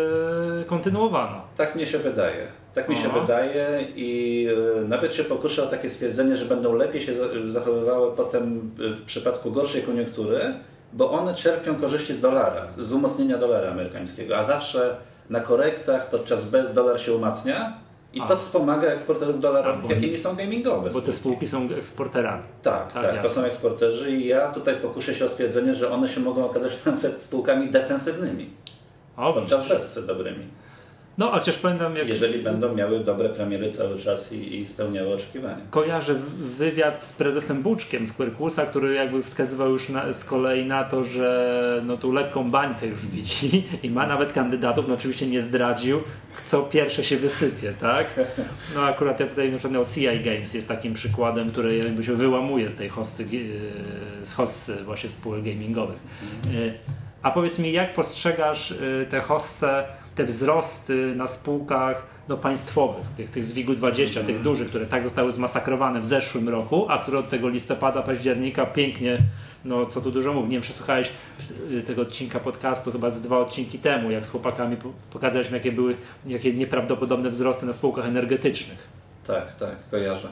kontynuowana? 0.67 1.43
Tak 1.57 1.75
mnie 1.75 1.87
się 1.87 1.99
wydaje. 1.99 2.47
Tak 2.75 2.89
mi 2.89 2.97
się 2.97 3.09
Aha. 3.11 3.21
wydaje 3.21 3.89
i 3.97 4.49
y, 4.85 4.89
nawet 4.89 5.15
się 5.15 5.25
pokuszę 5.25 5.65
o 5.65 5.67
takie 5.67 5.91
stwierdzenie, 5.91 6.37
że 6.37 6.45
będą 6.45 6.73
lepiej 6.73 7.03
się 7.03 7.13
zachowywały 7.47 8.17
potem 8.17 8.71
w 8.79 9.05
przypadku 9.07 9.51
gorszej 9.51 9.83
koniunktury, 9.83 10.55
bo 10.93 11.11
one 11.11 11.35
czerpią 11.35 11.75
korzyści 11.75 12.15
z 12.15 12.21
dolara, 12.21 12.67
z 12.79 12.93
umocnienia 12.93 13.39
dolara 13.39 13.71
amerykańskiego, 13.71 14.37
a 14.37 14.45
zawsze 14.45 14.97
na 15.31 15.41
korektach 15.41 16.11
podczas 16.11 16.51
bez 16.51 16.75
dolar 16.75 17.01
się 17.01 17.13
umacnia 17.13 17.86
i 18.17 18.21
a. 18.21 18.27
to 18.27 18.37
wspomaga 18.37 18.89
eksporterów 18.89 19.41
dolarowych, 19.41 19.91
jakimi 19.91 20.19
są 20.19 20.37
gamingowe. 20.37 20.91
Bo 20.91 21.01
te 21.01 21.13
spółki 21.13 21.47
są 21.47 21.69
eksporterami. 21.79 22.43
Tak, 22.63 22.93
tak, 22.93 23.13
tak 23.13 23.23
to 23.23 23.29
są 23.29 23.45
eksporterzy 23.45 24.11
i 24.11 24.27
ja 24.27 24.53
tutaj 24.53 24.77
pokuszę 24.77 25.15
się 25.15 25.25
o 25.25 25.29
stwierdzenie, 25.29 25.75
że 25.75 25.91
one 25.91 26.09
się 26.09 26.21
mogą 26.21 26.47
okazać 26.47 26.73
nawet 26.87 27.23
spółkami 27.23 27.71
defensywnymi. 27.71 28.51
O, 29.17 29.33
podczas 29.33 29.69
bessy 29.69 30.07
dobrymi. 30.07 30.47
No, 31.19 31.31
chociaż 31.31 31.59
pamiętam 31.59 31.97
jak... 31.97 32.09
Jeżeli 32.09 32.43
będą 32.43 32.75
miały 32.75 33.01
dobre 33.01 33.29
premiery 33.29 33.73
cały 33.73 33.99
czas 33.99 34.33
i, 34.33 34.61
i 34.61 34.67
spełniały 34.67 35.15
oczekiwania. 35.15 35.59
Kojarzę 35.71 36.15
wywiad 36.39 37.03
z 37.03 37.13
prezesem 37.13 37.63
Buczkiem 37.63 38.07
z 38.07 38.13
Quercusa, 38.13 38.67
który 38.67 38.95
jakby 38.95 39.23
wskazywał 39.23 39.71
już 39.71 39.89
na, 39.89 40.13
z 40.13 40.25
kolei 40.25 40.67
na 40.67 40.85
to, 40.85 41.05
że 41.05 41.83
no 41.87 41.97
tu 41.97 42.13
lekką 42.13 42.51
bańkę 42.51 42.87
już 42.87 43.07
widzi 43.07 43.65
i 43.83 43.91
ma 43.91 44.07
nawet 44.07 44.33
kandydatów, 44.33 44.89
no 44.89 44.95
oczywiście 44.95 45.27
nie 45.27 45.41
zdradził, 45.41 46.03
co 46.45 46.63
pierwsze 46.63 47.05
się 47.05 47.17
wysypie, 47.17 47.75
tak? 47.81 48.21
No 48.75 48.83
akurat 48.83 49.21
ja 49.21 49.27
tutaj 49.27 49.51
na 49.53 49.59
przykład 49.59 49.81
no, 49.81 49.95
CI 49.95 50.21
Games 50.21 50.55
jest 50.55 50.69
takim 50.69 50.95
przykładem, 50.95 51.51
który 51.51 51.77
jakby 51.77 52.05
się 52.05 52.15
wyłamuje 52.15 52.71
z 52.71 52.75
tej 52.75 52.89
hossy, 52.89 53.27
z 54.23 54.33
hossy 54.33 54.77
właśnie 54.85 55.11
spółek 55.11 55.45
gamingowych. 55.45 55.99
Mhm. 56.45 56.73
A 57.23 57.31
powiedz 57.31 57.59
mi, 57.59 57.73
jak 57.73 57.95
postrzegasz 57.95 58.75
te 59.09 59.21
hosse 59.21 59.85
te 60.17 60.25
wzrosty 60.25 61.15
na 61.17 61.27
spółkach 61.27 62.07
no, 62.29 62.37
państwowych, 62.37 63.07
tych, 63.17 63.31
tych 63.31 63.45
z 63.45 63.53
WIG-u 63.53 63.75
20, 63.75 64.23
tych 64.23 64.43
dużych, 64.43 64.69
które 64.69 64.87
tak 64.87 65.05
zostały 65.05 65.33
zmasakrowane 65.33 66.01
w 66.01 66.07
zeszłym 66.07 66.49
roku, 66.49 66.87
a 66.89 66.99
które 66.99 67.19
od 67.19 67.29
tego 67.29 67.49
listopada, 67.49 68.03
października 68.03 68.67
pięknie, 68.67 69.19
no 69.65 69.87
co 69.87 70.01
tu 70.01 70.11
dużo 70.11 70.33
mówić, 70.33 70.51
nie 70.51 70.57
wiem, 70.57 70.63
przesłuchałeś 70.63 71.11
tego 71.87 72.03
odcinka 72.03 72.41
podcastu 72.41 72.93
chyba 72.93 73.11
z 73.11 73.21
dwa 73.21 73.39
odcinki 73.39 73.79
temu, 73.79 74.11
jak 74.11 74.27
z 74.27 74.31
chłopakami 74.31 74.77
pokazaliśmy, 75.13 75.57
jakie 75.57 75.73
były, 75.73 75.97
jakie 76.27 76.53
nieprawdopodobne 76.53 77.31
wzrosty 77.31 77.67
na 77.67 77.73
spółkach 77.73 78.07
energetycznych. 78.07 78.89
Tak, 79.27 79.57
tak, 79.57 79.77
kojarzę. 79.91 80.29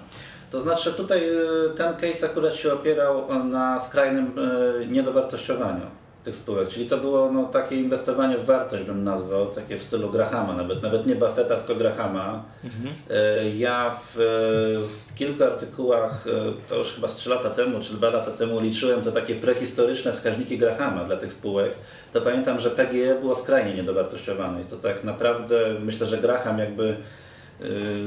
To 0.51 0.61
znaczy 0.61 0.93
tutaj 0.93 1.31
y, 1.31 1.71
ten 1.77 1.95
case 1.95 2.27
akurat 2.27 2.55
się 2.55 2.73
opierał 2.73 3.45
na 3.45 3.79
skrajnym 3.79 4.39
y, 4.39 4.87
niedowartościowaniu 4.87 6.04
tych 6.25 6.37
spółek. 6.37 6.69
Czyli 6.69 6.87
to 6.87 6.99
było 6.99 7.32
no, 7.32 7.44
takie 7.44 7.76
inwestowanie 7.76 8.38
w 8.38 8.44
wartość, 8.44 8.85
bym 8.85 9.05
nazwał, 9.05 9.47
takie 9.47 9.79
w 9.79 9.82
stylu 9.82 10.11
Grahama, 10.11 10.56
nawet, 10.56 10.82
nawet 10.82 11.06
nie 11.06 11.15
Buffetta, 11.15 11.56
tylko 11.56 11.75
Grahama. 11.75 12.44
Mhm. 12.65 12.94
E, 13.11 13.50
ja 13.50 13.97
w, 14.00 14.15
w, 14.17 15.15
kilku 15.15 15.44
artykułach, 15.44 16.26
e, 16.26 16.31
to 16.69 16.76
już 16.76 16.93
chyba 16.93 17.09
z 17.09 17.17
3 17.17 17.31
lata 17.31 17.50
temu, 17.50 17.81
czy 17.81 17.94
2 17.94 18.11
lata 18.11 18.31
temu 18.31 18.61
liczyłem 18.61 19.03
te 19.03 19.12
takie 19.12 19.35
prehistoryczne 19.35 20.12
wskaźniki 20.12 20.59
Grahama 20.59 21.05
dla 21.05 21.17
tych 21.17 21.32
spółek. 21.32 21.73
To 22.12 22.21
pamiętam, 22.21 22.61
że 22.61 22.70
PGE 22.70 23.20
było 23.20 23.35
skrajnie 23.35 23.75
niedowartościowane 23.75 24.62
i 24.62 24.65
to 24.65 24.77
tak 24.77 25.05
naprawdę 25.05 25.75
myślę, 25.81 26.06
że 26.06 26.19
Graham 26.19 26.59
jakby 26.59 26.97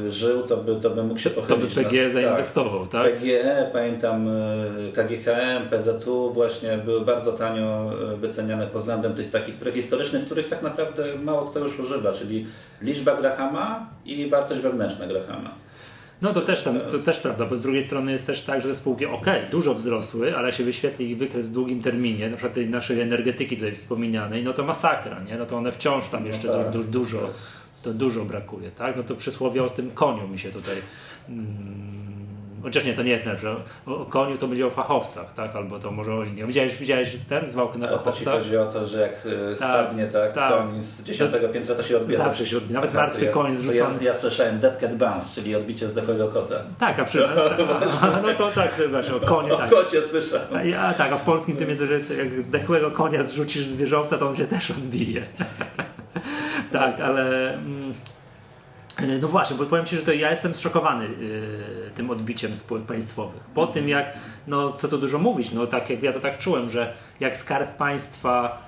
żył, 0.10 0.44
to 0.44 0.58
by, 0.58 0.76
to 0.82 0.90
by 0.90 1.04
mógł 1.04 1.20
się 1.20 1.30
pochylić. 1.30 1.74
To 1.74 1.82
by 1.82 1.86
PGE 1.86 2.10
zainwestował, 2.10 2.88
tak? 2.88 3.04
tak? 3.04 3.14
PGE, 3.14 3.70
pamiętam 3.74 4.28
y, 4.28 4.92
KGHM, 4.94 5.70
PZU 5.70 6.34
właśnie 6.34 6.78
były 6.78 7.02
bardzo 7.02 7.32
tanio 7.32 7.92
y, 8.14 8.18
wyceniane 8.18 8.68
pod 8.68 8.82
względem 8.82 9.14
tych 9.14 9.30
takich 9.30 9.56
prehistorycznych, 9.56 10.26
których 10.26 10.48
tak 10.48 10.62
naprawdę 10.62 11.04
mało 11.24 11.46
kto 11.46 11.60
już 11.60 11.80
używa, 11.80 12.14
czyli 12.14 12.46
liczba 12.82 13.16
Grahama 13.16 13.90
i 14.06 14.30
wartość 14.30 14.62
wewnętrzna 14.62 15.08
Grahama. 15.08 15.52
No 16.22 16.34
to 16.34 16.42
też, 16.42 16.64
tam, 16.64 16.80
to 16.80 17.00
też 17.00 17.20
prawda, 17.20 17.46
bo 17.46 17.58
z 17.58 17.62
drugiej 17.62 17.84
strony 17.84 18.12
jest 18.12 18.28
też 18.28 18.42
tak, 18.42 18.62
że 18.62 18.68
te 18.70 18.76
spółki 18.76 19.06
ok, 19.06 19.26
dużo 19.52 19.74
wzrosły, 19.74 20.38
ale 20.38 20.46
jak 20.48 20.56
się 20.56 20.64
wyświetli 20.64 21.12
ich 21.12 21.18
wykres 21.18 21.50
w 21.50 21.54
długim 21.54 21.82
terminie, 21.82 22.30
na 22.30 22.38
przykład 22.38 22.54
tej 22.54 22.70
naszej 22.70 23.02
energetyki 23.02 23.56
tutaj 23.56 23.76
wspominanej, 23.76 24.44
no 24.44 24.54
to 24.54 24.64
masakra, 24.64 25.20
nie? 25.20 25.38
No 25.38 25.46
to 25.46 25.58
one 25.58 25.72
wciąż 25.72 26.10
tam 26.10 26.22
no 26.22 26.28
jeszcze 26.28 26.48
no 26.48 26.64
tak, 26.64 26.72
du, 26.72 26.84
du, 26.84 26.92
dużo 26.92 27.30
to 27.88 27.94
dużo 27.94 28.26
brakuje, 28.26 28.72
tak? 28.72 28.96
No 28.96 29.04
to 29.04 29.16
przysłowie 29.16 29.64
o 29.64 29.70
tym 29.70 29.92
koniu 29.92 30.28
mi 30.28 30.40
się 30.40 30.52
tutaj. 30.52 30.76
Mm, 31.30 31.48
chociaż 32.64 32.86
nie, 32.86 32.94
to 32.94 33.04
nie 33.04 33.12
jest 33.12 33.26
najlepsze. 33.26 33.56
O, 33.86 33.98
o 33.98 34.06
koniu 34.06 34.38
to 34.38 34.48
będzie 34.48 34.68
o 34.68 34.70
fachowcach, 34.70 35.34
tak? 35.34 35.56
Albo 35.56 35.80
to 35.80 35.92
może 35.92 36.14
o 36.14 36.24
innych. 36.24 36.48
Widziałeś, 36.48 36.78
widziałeś 36.78 37.24
ten 37.24 37.48
zwałkę 37.48 37.78
na 37.78 37.88
fachowcach? 37.88 38.34
To 38.34 38.40
chodzi 38.40 38.58
o 38.58 38.66
to, 38.66 38.88
że 38.88 39.02
jak 39.02 39.12
e, 39.12 39.50
tak, 39.50 39.58
spadnie 39.58 40.08
tak, 40.08 40.34
tak, 40.34 40.54
koń 40.54 40.84
z 40.84 41.04
dziesiątego 41.04 41.50
piętra, 41.50 41.76
to 41.76 41.84
się 41.84 41.98
odbija. 41.98 42.24
Zawsze 42.24 42.46
się 42.46 42.58
odbija. 42.58 42.74
Nawet 42.74 42.92
tak, 42.92 43.02
martwy 43.02 43.26
ja, 43.26 43.32
koń 43.32 43.56
zrzucony. 43.56 43.96
Ja, 44.00 44.04
ja 44.04 44.14
słyszałem 44.14 44.60
dead 44.60 44.78
cat 44.78 44.96
bounce, 44.96 45.36
czyli 45.36 45.56
odbicie 45.56 45.88
zdechłego 45.88 46.28
kota. 46.28 46.56
Tak, 46.80 47.00
a 47.00 47.06
przy... 47.06 47.28
a, 48.02 48.22
no 48.24 48.34
to 48.38 48.52
tak, 48.52 48.82
właśnie 48.90 49.16
o 49.16 49.20
koniu. 49.20 49.58
Tak. 49.58 49.74
O 49.74 49.76
kocie 49.76 50.04
słyszałem. 50.04 50.56
A, 50.56 50.64
ja, 50.64 50.94
tak, 50.94 51.12
a 51.12 51.18
w 51.18 51.22
polskim 51.22 51.58
tym 51.58 51.70
jest, 51.70 51.82
że 51.82 52.00
jak 52.18 52.42
zdechłego 52.42 52.92
konia 52.92 53.24
zrzucisz 53.24 53.66
z 53.66 53.76
wieżowca, 53.76 54.18
to 54.18 54.30
on 54.30 54.36
się 54.36 54.48
też 54.48 54.72
odbije. 54.72 55.28
Tak, 56.72 57.00
ale... 57.00 57.54
Mm, 57.54 57.94
e, 58.98 59.18
no 59.22 59.28
właśnie, 59.28 59.58
bo 59.58 59.66
powiem 59.66 59.86
Ci, 59.86 59.96
że 59.96 60.02
to 60.02 60.14
ja 60.14 60.30
jestem 60.30 60.54
zszokowany 60.54 61.06
yy, 61.06 61.92
tym 61.96 62.10
odbiciem 62.10 62.56
spółek 62.56 62.84
państwowych. 62.84 63.44
Po 63.44 63.68
tym 63.68 63.90
jak, 63.90 64.14
no 64.48 64.74
co 64.74 64.88
tu 64.88 64.98
dużo 64.98 65.20
mówić, 65.20 65.52
no 65.52 65.68
tak 65.68 65.90
jak 65.90 66.04
ja 66.04 66.14
to 66.14 66.20
tak 66.20 66.38
czułem, 66.38 66.70
że 66.70 66.94
jak 67.20 67.38
Skarb 67.38 67.78
Państwa 67.78 68.68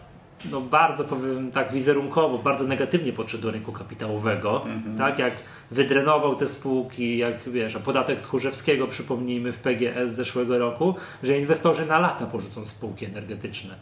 no 0.51 0.61
bardzo 0.61 1.03
powiem 1.03 1.51
tak 1.51 1.71
wizerunkowo, 1.71 2.37
bardzo 2.37 2.63
negatywnie 2.63 3.13
podszedł 3.13 3.43
do 3.43 3.51
rynku 3.51 3.71
kapitałowego, 3.71 4.65
mm-hmm. 4.65 4.97
tak 4.97 5.19
jak 5.19 5.33
wydrenował 5.71 6.35
te 6.35 6.47
spółki, 6.47 7.17
jak 7.17 7.49
wiesz, 7.49 7.75
a 7.75 7.79
podatek 7.79 8.21
Tchórzewskiego 8.21 8.87
przypomnijmy 8.87 9.53
w 9.53 9.59
PGS 9.59 10.11
z 10.11 10.15
zeszłego 10.15 10.57
roku, 10.57 10.95
że 11.23 11.39
inwestorzy 11.39 11.85
na 11.85 11.99
lata 11.99 12.25
porzucą 12.25 12.65
spółki 12.65 13.05
energetyczne 13.05 13.75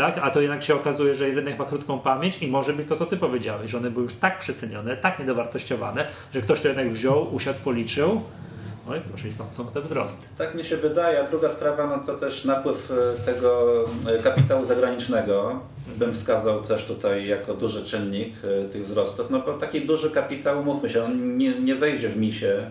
tak? 0.00 0.18
A 0.22 0.30
to 0.30 0.40
jednak 0.40 0.62
się 0.62 0.74
okazuje, 0.74 1.14
że 1.14 1.24
rynek 1.24 1.58
ma 1.58 1.64
krótką 1.64 1.98
pamięć 1.98 2.42
i 2.42 2.48
może 2.48 2.72
być 2.72 2.88
to, 2.88 2.96
co 2.96 3.06
ty 3.06 3.16
powiedziałeś, 3.16 3.70
że 3.70 3.78
one 3.78 3.90
były 3.90 4.04
już 4.04 4.14
tak 4.14 4.38
przecenione, 4.38 4.96
tak 4.96 5.18
niedowartościowane, 5.18 6.06
że 6.34 6.40
ktoś 6.40 6.60
to 6.60 6.68
jednak 6.68 6.92
wziął, 6.92 7.34
usiadł, 7.34 7.58
policzył. 7.64 8.22
No 8.86 8.96
i 8.96 9.00
proszę, 9.00 9.32
stąd 9.32 9.52
są 9.52 9.66
te 9.66 9.80
wzrosty. 9.80 10.26
Tak 10.38 10.54
mi 10.54 10.64
się 10.64 10.76
wydaje, 10.76 11.20
a 11.20 11.28
druga 11.28 11.50
sprawa, 11.50 11.86
no 11.86 12.04
to 12.04 12.18
też 12.18 12.44
napływ 12.44 12.90
e, 12.90 13.24
tego 13.26 13.84
e, 14.08 14.22
kapitału 14.22 14.64
zagranicznego 14.64 15.60
bym 15.96 16.14
wskazał 16.14 16.62
też 16.62 16.84
tutaj 16.84 17.26
jako 17.26 17.54
duży 17.54 17.84
czynnik 17.84 18.34
e, 18.44 18.68
tych 18.68 18.82
wzrostów. 18.82 19.30
No 19.30 19.40
bo 19.40 19.52
taki 19.52 19.86
duży 19.86 20.10
kapitał, 20.10 20.64
mówmy 20.64 20.90
się, 20.90 21.04
on 21.04 21.38
nie, 21.38 21.60
nie 21.60 21.74
wejdzie 21.74 22.08
w 22.08 22.16
misie 22.16 22.70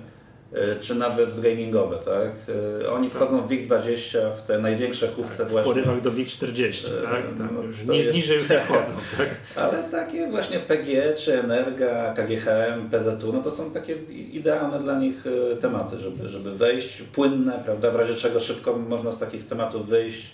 czy 0.82 0.96
nawet 0.96 1.29
w 1.29 1.41
gamingowe, 1.41 1.96
tak? 1.98 2.56
E, 2.84 2.91
Oni 2.91 3.10
wchodzą 3.10 3.41
w 3.41 3.50
WIG20, 3.50 4.18
w 4.38 4.41
te 4.41 4.60
największe 4.60 5.08
chówce 5.08 5.38
tak, 5.38 5.48
w 5.48 5.51
właśnie. 5.51 5.72
W 5.72 5.75
porywach 5.75 6.01
do 6.01 6.12
WIG40, 6.12 6.88
E, 6.88 7.01
tak? 7.01 7.12
tak 7.38 7.51
no, 7.56 7.62
już, 7.63 7.75
to 7.88 7.91
ni, 7.91 7.98
jest- 8.00 8.13
niżej 8.13 8.38
już 8.38 8.50
nie 8.50 8.60
wchodzą, 8.60 8.91
tak? 9.18 9.29
Ale 9.56 9.84
takie 9.84 10.27
właśnie 10.32 10.60
PG, 10.60 11.13
czy 11.13 11.39
Energa, 11.39 12.13
KGHM, 12.13 12.89
PZU, 12.91 13.34
no 13.34 13.41
to 13.41 13.51
są 13.51 13.72
takie 13.72 13.96
idealne 14.32 14.79
dla 14.79 15.00
nich 15.00 15.24
e, 15.51 15.56
tematy, 15.56 15.98
żeby, 15.98 16.29
żeby 16.29 16.56
wejść, 16.56 17.01
płynne, 17.13 17.62
prawda, 17.65 17.91
w 17.91 17.96
razie 17.96 18.15
czego 18.15 18.39
szybko 18.39 18.75
można 18.77 19.12
z 19.12 19.20
takich 19.20 19.48
tematów 19.48 19.88
wyjść, 19.88 20.25
e, 20.25 20.29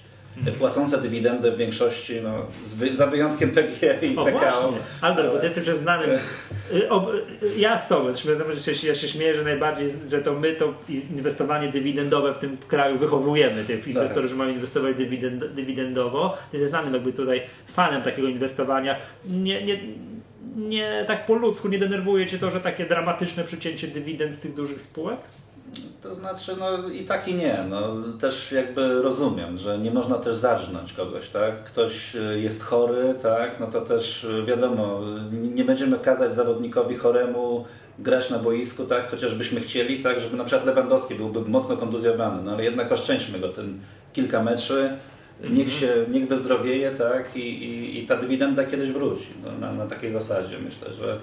płacące 0.59 0.97
dywidendy 1.01 1.51
w 1.51 1.57
większości, 1.57 2.13
no, 2.23 2.45
za 2.93 3.07
wyjątkiem 3.07 3.51
PG 3.51 3.99
i 4.01 4.15
O 4.17 4.25
PKO. 4.25 4.39
właśnie, 4.39 4.77
Albert, 5.01 5.27
bo 5.27 5.31
ale- 5.31 5.39
ty 5.41 5.45
jesteś 5.47 5.67
już 5.67 5.77
znanym. 5.77 6.09
y, 6.73 6.89
ob- 6.89 7.09
y, 7.13 7.21
Ja 7.57 7.77
z 7.77 7.87
tobą, 7.87 8.07
że 8.57 8.75
się, 8.75 8.87
ja 8.87 8.95
się 8.95 9.07
śmieję, 9.07 9.35
że 9.35 9.43
najbardziej, 9.43 9.87
że 10.09 10.21
to 10.21 10.33
my 10.33 10.53
to 10.53 10.73
inwestowanie 11.17 11.67
dywidendowe 11.69 12.33
w 12.33 12.37
tym 12.37 12.57
kraju 12.67 12.97
wychowujemy, 12.97 13.65
tych 13.65 13.87
inwestorów, 13.87 14.29
że 14.29 14.35
mają 14.35 14.49
inwestować 14.51 14.95
dywidend, 14.95 15.45
dywidendowo. 15.45 16.29
Ty 16.51 16.57
jesteś 16.57 16.69
znanym 16.69 16.93
jakby 16.93 17.13
tutaj 17.13 17.41
fanem 17.67 18.01
takiego 18.01 18.27
inwestowania. 18.27 18.95
Nie, 19.29 19.63
nie, 19.63 19.79
nie 20.55 21.03
tak 21.07 21.25
po 21.25 21.35
ludzku 21.35 21.67
nie 21.67 21.79
denerwuje 21.79 22.27
cię 22.27 22.39
to, 22.39 22.51
że 22.51 22.59
takie 22.61 22.85
dramatyczne 22.85 23.43
przycięcie 23.43 23.87
dywidend 23.87 24.35
z 24.35 24.39
tych 24.39 24.53
dużych 24.53 24.81
spółek? 24.81 25.19
To 26.01 26.13
znaczy, 26.13 26.55
no 26.59 26.89
i 26.89 27.05
tak 27.05 27.27
i 27.27 27.33
nie. 27.33 27.65
No, 27.69 27.95
też 28.19 28.51
jakby 28.51 29.01
rozumiem, 29.01 29.57
że 29.57 29.79
nie 29.79 29.91
można 29.91 30.15
też 30.15 30.35
zarżnąć 30.35 30.93
kogoś, 30.93 31.29
tak? 31.29 31.63
Ktoś 31.63 32.15
y, 32.15 32.39
jest 32.39 32.63
chory, 32.63 33.15
tak? 33.21 33.59
No 33.59 33.67
to 33.67 33.81
też 33.81 34.23
y, 34.23 34.43
wiadomo, 34.45 35.01
y, 35.33 35.37
nie 35.37 35.63
będziemy 35.63 35.99
kazać 35.99 36.35
zawodnikowi 36.35 36.95
choremu 36.95 37.65
grać 37.99 38.29
na 38.29 38.39
boisku, 38.39 38.83
tak? 38.83 39.11
Chociażbyśmy 39.11 39.61
chcieli, 39.61 40.03
tak? 40.03 40.19
Żeby 40.19 40.37
na 40.37 40.43
przykład 40.43 40.65
Lewandowski 40.65 41.15
byłby 41.15 41.41
mocno 41.41 41.77
kontuzjowany, 41.77 42.43
no 42.43 42.51
ale 42.51 42.63
jednak 42.63 42.91
oszczędźmy 42.91 43.39
go 43.39 43.49
ten 43.49 43.79
kilka 44.13 44.43
meczy. 44.43 44.89
Niech 45.49 45.71
się, 45.71 46.05
niech 46.11 46.27
wyzdrowieje, 46.27 46.91
tak? 46.91 47.35
I, 47.35 47.39
i, 47.39 48.03
i 48.03 48.07
ta 48.07 48.17
dywidenda 48.17 48.63
kiedyś 48.63 48.89
wróci. 48.89 49.27
No, 49.43 49.51
na, 49.51 49.73
na 49.73 49.87
takiej 49.87 50.11
zasadzie 50.11 50.57
myślę, 50.59 50.93
że 50.93 51.19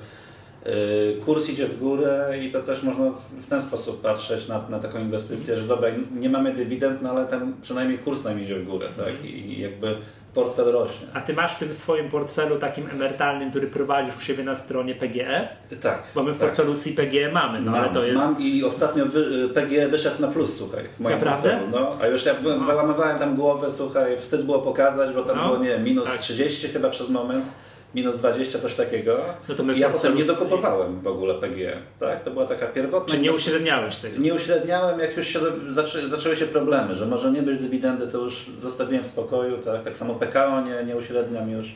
Kurs 1.24 1.48
idzie 1.50 1.66
w 1.66 1.78
górę 1.78 2.34
i 2.42 2.50
to 2.50 2.62
też 2.62 2.82
można 2.82 3.04
w- 3.10 3.46
ten 3.48 3.60
sposób 3.60 4.02
patrzeć 4.02 4.48
na, 4.48 4.64
na 4.68 4.78
taką 4.78 4.98
inwestycję, 5.00 5.56
że 5.56 5.62
dobra, 5.62 5.88
nie 6.20 6.28
mamy 6.28 6.54
dywidend, 6.54 7.02
no 7.02 7.10
ale 7.10 7.26
ten 7.26 7.52
przynajmniej 7.62 7.98
kurs 7.98 8.24
nam 8.24 8.40
idzie 8.42 8.58
w 8.58 8.64
górę, 8.68 8.88
tak? 8.96 9.24
I, 9.24 9.28
i 9.28 9.60
jakby 9.60 9.96
portfel 10.34 10.64
rośnie. 10.64 11.06
A 11.14 11.20
ty 11.20 11.34
masz 11.34 11.54
w 11.54 11.58
tym 11.58 11.74
swoim 11.74 12.08
portfelu 12.08 12.58
takim 12.58 12.88
emerytalnym, 12.90 13.50
który 13.50 13.66
prowadzisz 13.66 14.16
u 14.16 14.20
siebie 14.20 14.44
na 14.44 14.54
stronie 14.54 14.94
PGE? 14.94 15.48
Tak. 15.80 16.02
Bo 16.14 16.22
my 16.22 16.32
w 16.32 16.38
tak. 16.38 16.46
portfelu 16.48 16.74
CPGE 16.74 17.32
mamy, 17.32 17.60
no 17.60 17.72
ale 17.72 17.84
mam, 17.84 17.94
to 17.94 18.04
jest... 18.04 18.18
mam 18.18 18.40
i 18.40 18.64
ostatnio 18.64 19.06
wy, 19.06 19.48
PGE 19.54 19.88
wyszedł 19.88 20.22
na 20.22 20.28
plus, 20.28 20.56
słuchaj, 20.58 20.84
w 20.96 21.00
moim 21.00 21.14
Naprawdę? 21.18 21.50
portfelu. 21.50 21.70
No, 21.72 21.96
a 22.00 22.06
już 22.06 22.24
ja 22.26 22.34
byłem, 22.34 22.66
wyłamywałem 22.66 23.18
tam 23.18 23.36
głowę, 23.36 23.70
słuchaj, 23.70 24.20
wstyd 24.20 24.42
było 24.42 24.58
pokazać, 24.58 25.14
bo 25.14 25.22
tam 25.22 25.36
No. 25.36 25.44
było, 25.48 25.64
nie 25.64 25.78
minus 25.78 26.04
Tak. 26.04 26.18
30 26.20 26.68
chyba 26.68 26.90
przez 26.90 27.10
moment. 27.10 27.44
Minus 27.94 28.16
20, 28.16 28.58
coś 28.58 28.74
takiego. 28.74 29.16
No 29.48 29.54
to 29.54 29.62
my 29.62 29.78
ja 29.78 29.90
potem 29.90 30.16
nie 30.16 30.24
dokupowałem 30.24 31.00
w 31.00 31.06
ogóle 31.06 31.34
PGE. 31.34 31.76
Tak? 32.00 32.24
To 32.24 32.30
była 32.30 32.46
taka 32.46 32.66
pierwotna 32.66 33.14
Czy 33.14 33.20
nie 33.20 33.32
uśredniałeś 33.32 33.96
tego? 33.96 34.18
Nie 34.20 34.34
uśredniałem, 34.34 35.00
jak 35.00 35.16
już 35.16 35.26
się 35.26 35.38
zaczę, 35.68 36.08
zaczęły 36.08 36.36
się 36.36 36.46
problemy, 36.46 36.94
że 36.96 37.06
może 37.06 37.30
nie 37.32 37.42
być 37.42 37.60
dywidendy, 37.60 38.08
to 38.08 38.18
już 38.18 38.46
zostawiłem 38.62 39.04
w 39.04 39.06
spokoju, 39.06 39.58
tak, 39.58 39.82
tak 39.82 39.96
samo 39.96 40.14
PKO 40.14 40.60
nie, 40.60 40.84
nie 40.84 40.96
uśredniam 40.96 41.50
już, 41.50 41.66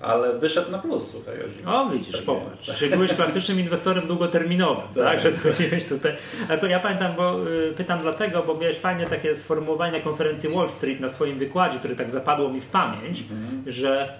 ale 0.00 0.38
wyszedł 0.38 0.70
na 0.70 0.78
plus, 0.78 1.10
słuchaj. 1.10 1.34
o 1.34 1.48
zimie. 1.48 1.66
O, 1.68 1.88
widzisz, 1.90 2.16
Tak, 2.16 2.24
popatrz. 2.24 2.76
Czyli 2.78 2.90
byłeś 2.90 3.14
klasycznym 3.14 3.60
inwestorem 3.60 4.06
długoterminowym, 4.06 4.84
tak? 4.94 5.04
Tak. 5.04 5.20
Że 5.20 5.32
schodziłeś 5.32 5.84
tutaj. 5.84 6.12
Ale 6.48 6.70
ja 6.70 6.80
pamiętam, 6.80 7.14
bo 7.16 7.36
y, 7.50 7.72
pytam 7.76 7.98
dlatego, 8.00 8.42
bo 8.46 8.54
miałeś 8.54 8.78
fajnie 8.78 9.06
takie 9.06 9.34
sformułowanie 9.34 9.92
na 9.98 10.04
konferencji 10.04 10.48
Wall 10.50 10.70
Street 10.70 11.00
na 11.00 11.08
swoim 11.08 11.38
wykładzie, 11.38 11.78
który 11.78 11.96
tak 11.96 12.10
zapadło 12.10 12.48
mi 12.48 12.60
w 12.60 12.66
pamięć, 12.66 13.20
Mhm. 13.30 13.62
że 13.66 14.12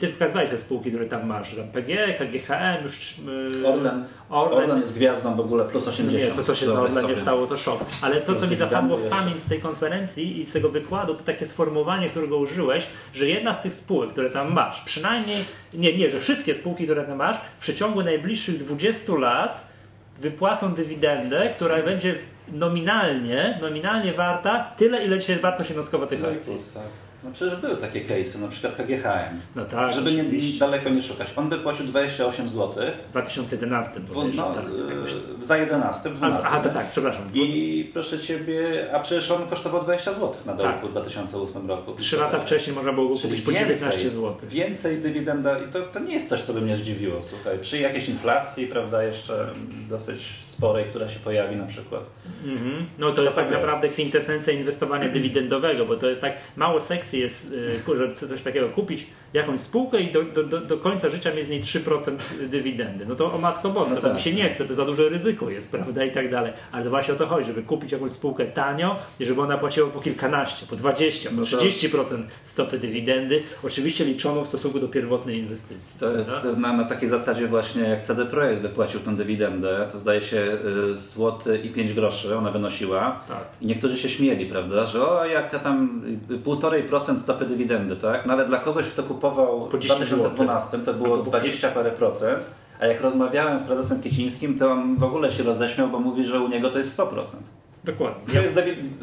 ty 0.00 0.12
wskazywałeś 0.12 0.50
te 0.50 0.58
spółki, 0.58 0.90
które 0.90 1.06
tam 1.06 1.26
masz, 1.26 1.50
że 1.50 1.56
tam 1.56 1.68
PG, 1.68 2.14
KGHM, 2.18 2.82
już 2.84 3.14
y, 3.62 3.68
Orlen. 3.68 4.04
Orlen. 4.30 4.58
Orlen 4.62 4.80
jest 4.80 4.96
gwiazdą 4.96 5.34
w 5.36 5.40
ogóle 5.40 5.64
plus 5.64 5.86
No 5.86 5.92
80. 5.92 6.24
nie, 6.24 6.34
co 6.34 6.42
to 6.42 6.54
się 6.54 6.66
na 6.66 6.72
Wyobraź 6.72 6.90
Orlenie 6.90 7.08
sobie. 7.08 7.20
stało, 7.22 7.46
to 7.46 7.56
szok. 7.56 7.80
Ale 8.02 8.20
to, 8.20 8.34
co 8.34 8.46
mi 8.46 8.56
zapadło 8.56 8.96
w 8.96 9.02
pamięć 9.08 9.42
z 9.42 9.46
tej 9.48 9.60
konferencji 9.60 10.40
i 10.40 10.46
z 10.46 10.52
tego 10.52 10.68
wykładu, 10.68 11.14
to 11.14 11.22
takie 11.24 11.46
sformułowanie, 11.46 12.10
którego 12.10 12.36
użyłeś, 12.38 12.86
że 13.14 13.26
jedna 13.26 13.52
z 13.54 13.62
tych 13.62 13.74
spółek, 13.74 14.10
które 14.10 14.30
tam 14.30 14.52
masz, 14.52 14.80
przynajmniej, 14.84 15.44
nie, 15.74 15.96
nie, 15.96 16.10
że 16.10 16.20
wszystkie 16.20 16.54
spółki, 16.54 16.84
które 16.84 17.04
tam 17.04 17.18
masz, 17.18 17.36
w 17.58 17.60
przeciągu 17.60 18.02
najbliższych 18.02 18.58
20 18.58 19.12
lat 19.18 19.66
wypłacą 20.20 20.74
dywidendę, 20.74 21.50
która 21.56 21.82
będzie 21.82 22.14
nominalnie, 22.48 23.58
nominalnie 23.60 24.12
warta 24.12 24.58
tyle, 24.76 25.04
ile 25.04 25.18
dzisiaj 25.18 25.38
wartość 25.38 25.70
jednostkowa 25.70 26.06
tych 26.06 26.20
No 26.20 26.28
akcji. 26.28 26.54
Tak. 27.22 27.24
No 27.24 27.30
przecież 27.34 27.60
były 27.60 27.76
takie 27.76 28.00
case'y, 28.00 28.40
na 28.40 28.48
przykład 28.48 28.74
KGHM. 28.74 29.40
No 29.56 29.64
tak, 29.64 29.92
Żeby 29.92 30.12
nie, 30.14 30.24
daleko 30.58 30.88
nie 30.90 31.02
szukać. 31.02 31.28
On 31.36 31.48
wypłacił 31.48 31.86
28 31.86 32.48
zł 32.48 32.84
W 33.08 33.10
2011 33.10 34.00
bodajże, 34.00 34.36
no, 34.42 34.54
tak, 34.54 34.64
jakoś. 34.90 35.12
e, 35.12 35.46
za 35.46 35.56
11, 35.56 36.08
w 36.10 36.12
A, 36.12 36.16
12. 36.16 36.48
Aha, 36.48 36.60
to 36.60 36.68
tak, 36.68 36.90
przepraszam. 36.90 37.22
I 37.34 37.90
proszę 37.92 38.18
Ciebie, 38.18 38.86
a 38.94 39.00
przecież 39.00 39.30
on 39.30 39.46
kosztował 39.46 39.82
20 39.82 40.12
zł 40.12 40.34
na 40.46 40.54
dołku 40.54 40.72
Tak. 40.80 40.86
w 40.88 40.90
2008 40.90 41.68
roku. 41.68 41.92
Trzy 41.94 42.16
lata 42.16 42.38
wcześniej 42.38 42.76
można 42.76 42.92
było 42.92 43.08
go 43.08 43.20
kupić 43.20 43.40
po 43.40 43.50
więcej, 43.50 43.68
19 43.68 44.10
zł. 44.10 44.34
Więcej 44.48 44.98
dywidenda 44.98 45.58
i 45.58 45.72
to, 45.72 45.80
to 45.82 45.98
nie 46.00 46.14
jest 46.14 46.28
coś, 46.28 46.42
co 46.42 46.54
by 46.54 46.60
mnie 46.60 46.76
zdziwiło, 46.76 47.22
słuchaj. 47.22 47.58
Przy 47.58 47.78
jakiejś 47.78 48.08
inflacji, 48.08 48.66
prawda, 48.66 49.02
jeszcze 49.04 49.46
dosyć 49.88 50.22
sporej, 50.62 50.84
która 50.84 51.08
się 51.08 51.18
pojawi 51.18 51.56
na 51.56 51.66
przykład. 51.66 52.10
Mhm. 52.46 52.86
No 52.98 53.12
to 53.12 53.22
jest 53.22 53.36
tak 53.36 53.44
tak 53.44 53.54
naprawdę 53.54 53.88
kwintesencja 53.88 54.52
inwestowania 54.52 55.08
dywidendowego, 55.18 55.86
bo 55.86 55.96
to 55.96 56.08
jest 56.08 56.20
tak, 56.20 56.32
mało 56.56 56.80
seksji 56.80 57.20
jest, 57.20 57.46
żeby 57.96 58.14
coś 58.14 58.42
takiego 58.42 58.68
kupić, 58.68 59.06
jakąś 59.34 59.60
spółkę 59.60 60.00
i 60.00 60.12
do, 60.12 60.22
do, 60.22 60.60
do, 60.60 60.78
końca 60.78 61.10
życia 61.10 61.34
mieć 61.34 61.46
z 61.46 61.50
niej 61.50 61.60
3% 61.60 62.16
dywidendy. 62.48 63.06
No 63.06 63.14
to 63.14 63.32
o 63.32 63.38
matko 63.38 63.70
boska, 63.70 63.94
No 63.94 64.00
to 64.00 64.08
mi 64.08 64.14
tak. 64.14 64.22
się 64.22 64.34
nie 64.34 64.48
chce, 64.48 64.64
to 64.64 64.74
za 64.74 64.84
duże 64.84 65.08
ryzyko 65.08 65.50
jest, 65.50 65.72
prawda, 65.72 66.04
i 66.04 66.12
tak 66.12 66.30
dalej. 66.30 66.52
Ale 66.72 66.84
to 66.84 66.90
właśnie 66.90 67.14
o 67.14 67.16
to 67.16 67.26
chodzi, 67.26 67.46
żeby 67.46 67.62
kupić 67.62 67.92
jakąś 67.92 68.12
spółkę 68.12 68.46
tanio 68.46 68.96
i 69.20 69.24
żeby 69.26 69.40
ona 69.40 69.58
płaciła 69.58 69.90
po 69.90 70.00
kilkanaście, 70.00 70.66
po 70.66 70.76
20, 70.76 71.30
po 71.30 71.36
No 71.36 71.42
to- 71.42 71.56
30% 71.56 72.22
stopy 72.44 72.78
dywidendy, 72.78 73.42
oczywiście 73.64 74.04
liczoną 74.04 74.44
w 74.44 74.48
stosunku 74.48 74.78
do 74.80 74.88
pierwotnej 74.88 75.38
inwestycji. 75.38 75.94
To, 76.00 76.06
to 76.42 76.56
na, 76.56 76.72
na 76.72 76.84
takiej 76.84 77.08
zasadzie 77.08 77.46
właśnie 77.46 77.82
jak 77.82 78.02
CD 78.02 78.26
Projekt 78.26 78.62
wypłacił 78.62 79.00
tę 79.00 79.16
dywidendę, 79.16 79.88
to 79.92 79.98
zdaje 79.98 80.22
się 80.22 80.51
y, 80.90 80.96
złoty 80.96 81.58
i 81.58 81.68
5 81.68 81.92
groszy 81.92 82.36
ona 82.36 82.50
wynosiła. 82.50 83.20
Tak. 83.28 83.44
I 83.60 83.66
niektórzy 83.66 83.98
się 83.98 84.08
śmieli, 84.08 84.46
prawda, 84.46 84.86
że 84.86 85.08
o 85.08 85.24
jaka 85.24 85.58
tam 85.58 86.02
y, 86.30 86.38
1,5% 86.38 87.18
stopy 87.18 87.44
dywidendy, 87.44 87.96
tak? 87.96 88.26
No 88.26 88.32
ale 88.32 88.44
dla 88.44 88.58
kogoś, 88.58 88.88
kto 88.88 89.02
kupował 89.02 89.68
Po 89.70 89.76
w 89.76 89.80
10 89.80 90.10
2012 90.10 90.78
to 90.78 90.94
było 90.94 91.14
Albo 91.14 91.24
po 91.24 91.30
20 91.30 91.68
parę 91.68 91.90
procent, 91.90 92.38
a 92.80 92.86
jak 92.86 93.00
rozmawiałem 93.00 93.58
z 93.58 93.62
prezesem 93.62 94.02
Kiecińskim, 94.02 94.58
to 94.58 94.70
on 94.70 94.96
w 94.96 95.04
ogóle 95.04 95.32
się 95.32 95.42
roześmiał, 95.42 95.88
bo 95.88 95.98
mówi, 95.98 96.24
że 96.24 96.40
u 96.40 96.48
niego 96.48 96.70
to 96.70 96.78
jest 96.78 96.98
100%. 96.98 97.06
Dokładnie. 97.84 98.34
To 98.34 98.40
jest 98.42 98.58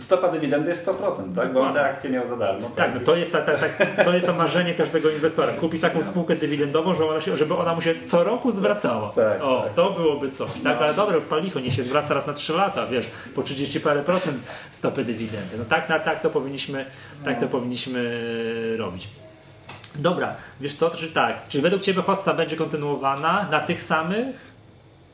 stopa 0.06 0.28
dywidendy 0.30 0.70
jest 0.70 0.88
100%, 0.88 0.96
tak? 1.16 1.26
Bo 1.36 1.42
on 1.42 1.54
Dokładnie. 1.54 1.74
te 1.74 1.86
akcje 1.86 2.10
miał 2.10 2.28
za 2.28 2.38
darmo. 2.38 2.70
Tak, 2.76 2.92
no 2.96 3.00
to 3.06 3.16
jest, 3.16 3.32
ta, 3.32 3.42
ta, 3.42 3.52
ta, 3.58 4.04
to 4.04 4.14
jest 4.14 4.26
to 4.26 4.34
marzenie 4.34 4.74
każdego 4.74 5.10
inwestora. 5.10 5.52
Kupić 5.54 5.82
taką 5.82 6.04
spółkę 6.04 6.36
dywidendową, 6.36 6.96
że 6.96 7.06
ona 7.10 7.22
się, 7.22 7.38
żeby 7.38 7.56
ona 7.58 7.76
mu 7.76 7.82
się 7.82 7.96
co 8.06 8.24
roku 8.24 8.52
zwracała. 8.52 9.10
Tak, 9.10 9.42
o, 9.42 9.62
tak. 9.64 9.74
to 9.74 9.92
byłoby 9.92 10.32
coś. 10.32 10.50
Tak, 10.52 10.64
No. 10.80 10.86
ale 10.86 10.94
dobra, 10.94 11.16
już 11.16 11.26
palicho, 11.26 11.60
nie 11.60 11.72
się 11.72 11.84
zwraca 11.84 12.14
raz 12.14 12.28
na 12.28 12.34
3 12.34 12.54
lata, 12.54 12.88
wiesz, 12.88 13.08
po 13.36 13.44
30 13.44 13.80
parę 13.80 14.04
procent 14.04 14.38
stopy 14.72 15.06
dywidendy. 15.06 15.58
No 15.58 15.66
tak, 15.66 15.90
na, 15.90 16.00
tak 16.00 16.22
to 16.22 16.30
powinniśmy, 16.30 16.86
tak 17.26 17.40
to 17.40 17.48
powinniśmy 17.48 18.22
robić. 18.78 19.08
Dobra, 19.96 20.36
wiesz 20.62 20.74
co, 20.76 20.90
czy 20.90 21.08
tak, 21.08 21.48
czy 21.48 21.62
według 21.62 21.82
Ciebie 21.82 22.02
hossa 22.02 22.34
będzie 22.34 22.56
kontynuowana 22.56 23.48
na 23.52 23.60
tych 23.60 23.82
samych 23.82 24.59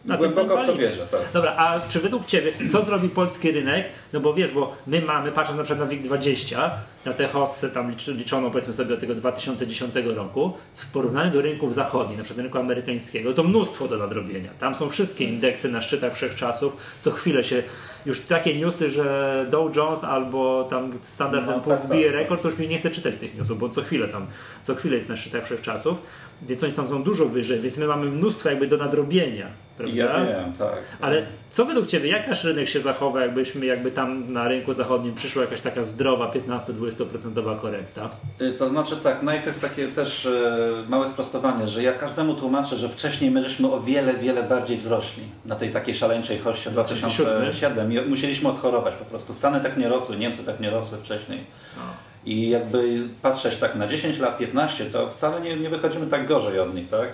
na 0.06 0.18
Głęboko 0.18 0.58
w 0.58 0.66
to 0.66 0.76
wierzę, 0.76 1.08
tak. 1.12 1.22
Dobra, 1.34 1.54
a 1.58 1.80
czy 1.90 2.00
według 2.00 2.26
Ciebie, 2.26 2.52
co 2.72 2.82
zrobi 2.82 3.10
polski 3.10 3.52
rynek? 3.52 3.86
No 4.16 4.22
bo 4.22 4.34
wiesz, 4.34 4.52
bo 4.52 4.76
my 4.88 5.02
mamy, 5.02 5.32
patrząc 5.32 5.58
na 5.58 5.64
przykład 5.64 5.90
na 5.90 5.96
WIG20, 5.96 6.70
na 7.06 7.14
te 7.14 7.28
hossy 7.28 7.70
tam 7.70 7.92
licz- 7.92 8.16
liczono 8.18 8.50
powiedzmy 8.52 8.74
sobie 8.74 8.94
od 8.94 9.00
tego 9.00 9.16
2010 9.16 9.96
roku, 10.16 10.54
w 10.76 10.92
porównaniu 10.92 11.32
do 11.32 11.42
rynków 11.42 11.74
zachodnich, 11.76 12.18
na 12.18 12.24
przykład 12.24 12.44
rynku 12.44 12.58
amerykańskiego, 12.58 13.34
to 13.34 13.44
mnóstwo 13.44 13.88
do 13.88 13.98
nadrobienia. 13.98 14.50
Tam 14.60 14.76
są 14.76 14.90
wszystkie 14.90 15.26
indeksy 15.26 15.72
na 15.72 15.82
szczytach 15.82 16.14
wszechczasów, 16.14 16.74
co 17.02 17.12
chwilę 17.12 17.44
się, 17.44 17.64
już 18.06 18.22
takie 18.22 18.56
newsy, 18.60 18.90
że 18.90 19.46
Dow 19.50 19.76
Jones 19.76 20.04
albo 20.04 20.64
tam 20.70 20.92
Standard 21.04 21.48
No, 21.48 21.60
Poor's 21.60 21.82
tak, 21.82 21.92
bije 21.92 22.06
tak. 22.06 22.16
rekord, 22.16 22.42
to 22.42 22.50
już 22.50 22.58
nie 22.58 22.78
chcę 22.80 22.92
czytać 22.92 23.16
tych 23.16 23.38
newsów, 23.38 23.60
bo 23.60 23.70
co 23.70 23.82
chwilę 23.82 24.08
tam, 24.08 24.28
co 24.64 24.76
chwilę 24.76 24.96
jest 24.96 25.10
na 25.10 25.18
szczytach 25.18 25.46
wszechczasów, 25.46 25.98
więc 26.42 26.64
oni 26.64 26.74
tam 26.74 26.88
są 26.88 27.04
dużo 27.04 27.26
wyżej, 27.26 27.60
więc 27.60 27.78
my 27.78 27.88
mamy 27.88 28.06
mnóstwo 28.06 28.50
jakby 28.50 28.68
do 28.68 28.78
nadrobienia. 28.78 29.48
Prawda? 29.78 29.96
Ja 29.96 30.26
wiem, 30.26 30.54
tak. 30.60 30.76
Ale 31.02 31.24
co 31.56 31.66
według 31.66 31.88
Ciebie, 31.88 32.10
jak 32.10 32.28
nasz 32.28 32.44
rynek 32.44 32.70
się 32.70 32.80
zachowa, 32.80 33.22
jakbyśmy 33.22 33.66
jakby 33.66 33.92
tam 33.92 34.34
na 34.34 34.48
rynku 34.48 34.74
zachodnim 34.74 35.14
przyszła 35.14 35.42
jakaś 35.42 35.62
taka 35.62 35.84
zdrowa 35.84 36.32
15-20% 36.32 36.74
20% 36.74 37.60
korekta? 37.60 38.10
Y, 38.42 38.52
to 38.52 38.70
znaczy 38.70 38.98
tak, 38.98 39.24
najpierw 39.24 39.60
takie 39.60 39.88
też 39.88 40.26
e, 40.26 40.84
małe 40.90 41.08
sprostowanie, 41.08 41.68
że 41.68 41.84
ja 41.84 41.92
każdemu 41.92 42.34
tłumaczę, 42.34 42.78
że 42.78 42.90
wcześniej 42.90 43.32
my 43.32 43.44
żeśmy 43.44 43.72
o 43.72 43.82
wiele, 43.82 44.14
wiele 44.14 44.44
bardziej 44.44 44.78
wzrośli 44.78 45.24
na 45.46 45.56
tej 45.56 45.72
takiej 45.72 45.96
szaleńczej 45.96 46.40
hoście 46.40 46.72
2007 46.72 47.94
i 47.94 48.10
musieliśmy 48.10 48.50
odchorować 48.50 48.96
po 48.96 49.06
prostu. 49.06 49.34
Stany 49.34 49.60
tak 49.60 49.78
nie 49.78 49.90
rosły, 49.90 50.18
Niemcy 50.18 50.44
tak 50.44 50.60
nie 50.60 50.70
rosły 50.70 50.98
wcześniej. 50.98 51.44
No. 51.78 51.84
I 52.26 52.50
jakby 52.50 53.08
patrzeć 53.22 53.56
tak 53.56 53.76
na 53.76 53.88
10 53.88 54.20
lat, 54.20 54.38
15, 54.38 54.86
to 54.86 55.10
wcale 55.10 55.42
nie, 55.42 55.56
nie 55.56 55.70
wychodzimy 55.70 56.08
tak 56.08 56.28
gorzej 56.28 56.60
od 56.60 56.76
nich, 56.76 56.90
tak? 56.90 57.10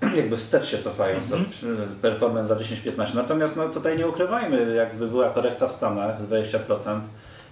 jakby 0.16 0.36
wstecz 0.36 0.66
się 0.66 0.78
cofają 0.78 1.16
mm 1.16 1.22
-hmm. 1.22 1.86
performance 2.02 2.48
za 2.48 2.54
10-15. 2.54 3.14
Natomiast 3.14 3.56
no, 3.56 3.68
tutaj 3.68 3.98
nie 3.98 4.08
ukrywajmy, 4.08 4.74
jakby 4.74 5.08
była 5.08 5.30
korekta 5.30 5.68
w 5.68 5.72
Stanach 5.72 6.22
20%. 6.22 7.00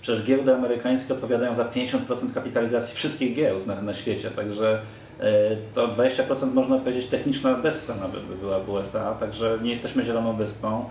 Przecież 0.03 0.25
giełdy 0.25 0.55
amerykańskie 0.55 1.15
odpowiadają 1.15 1.55
za 1.55 1.65
50% 1.65 1.99
kapitalizacji 2.35 2.95
wszystkich 2.95 3.37
giełd 3.37 3.67
na, 3.67 3.83
na 3.83 3.95
świecie, 3.95 4.31
także 4.31 4.81
e, 5.21 5.57
to 5.75 5.89
20% 5.89 6.55
można 6.55 6.79
powiedzieć 6.79 7.07
techniczna 7.07 7.55
bezcena 7.55 8.09
by, 8.09 8.21
by 8.21 8.35
była 8.37 8.61
w 8.61 8.71
USA, 8.71 9.15
także 9.15 9.59
nie 9.63 9.71
jesteśmy 9.71 10.05
zieloną 10.05 10.37
wyspą 10.37 10.85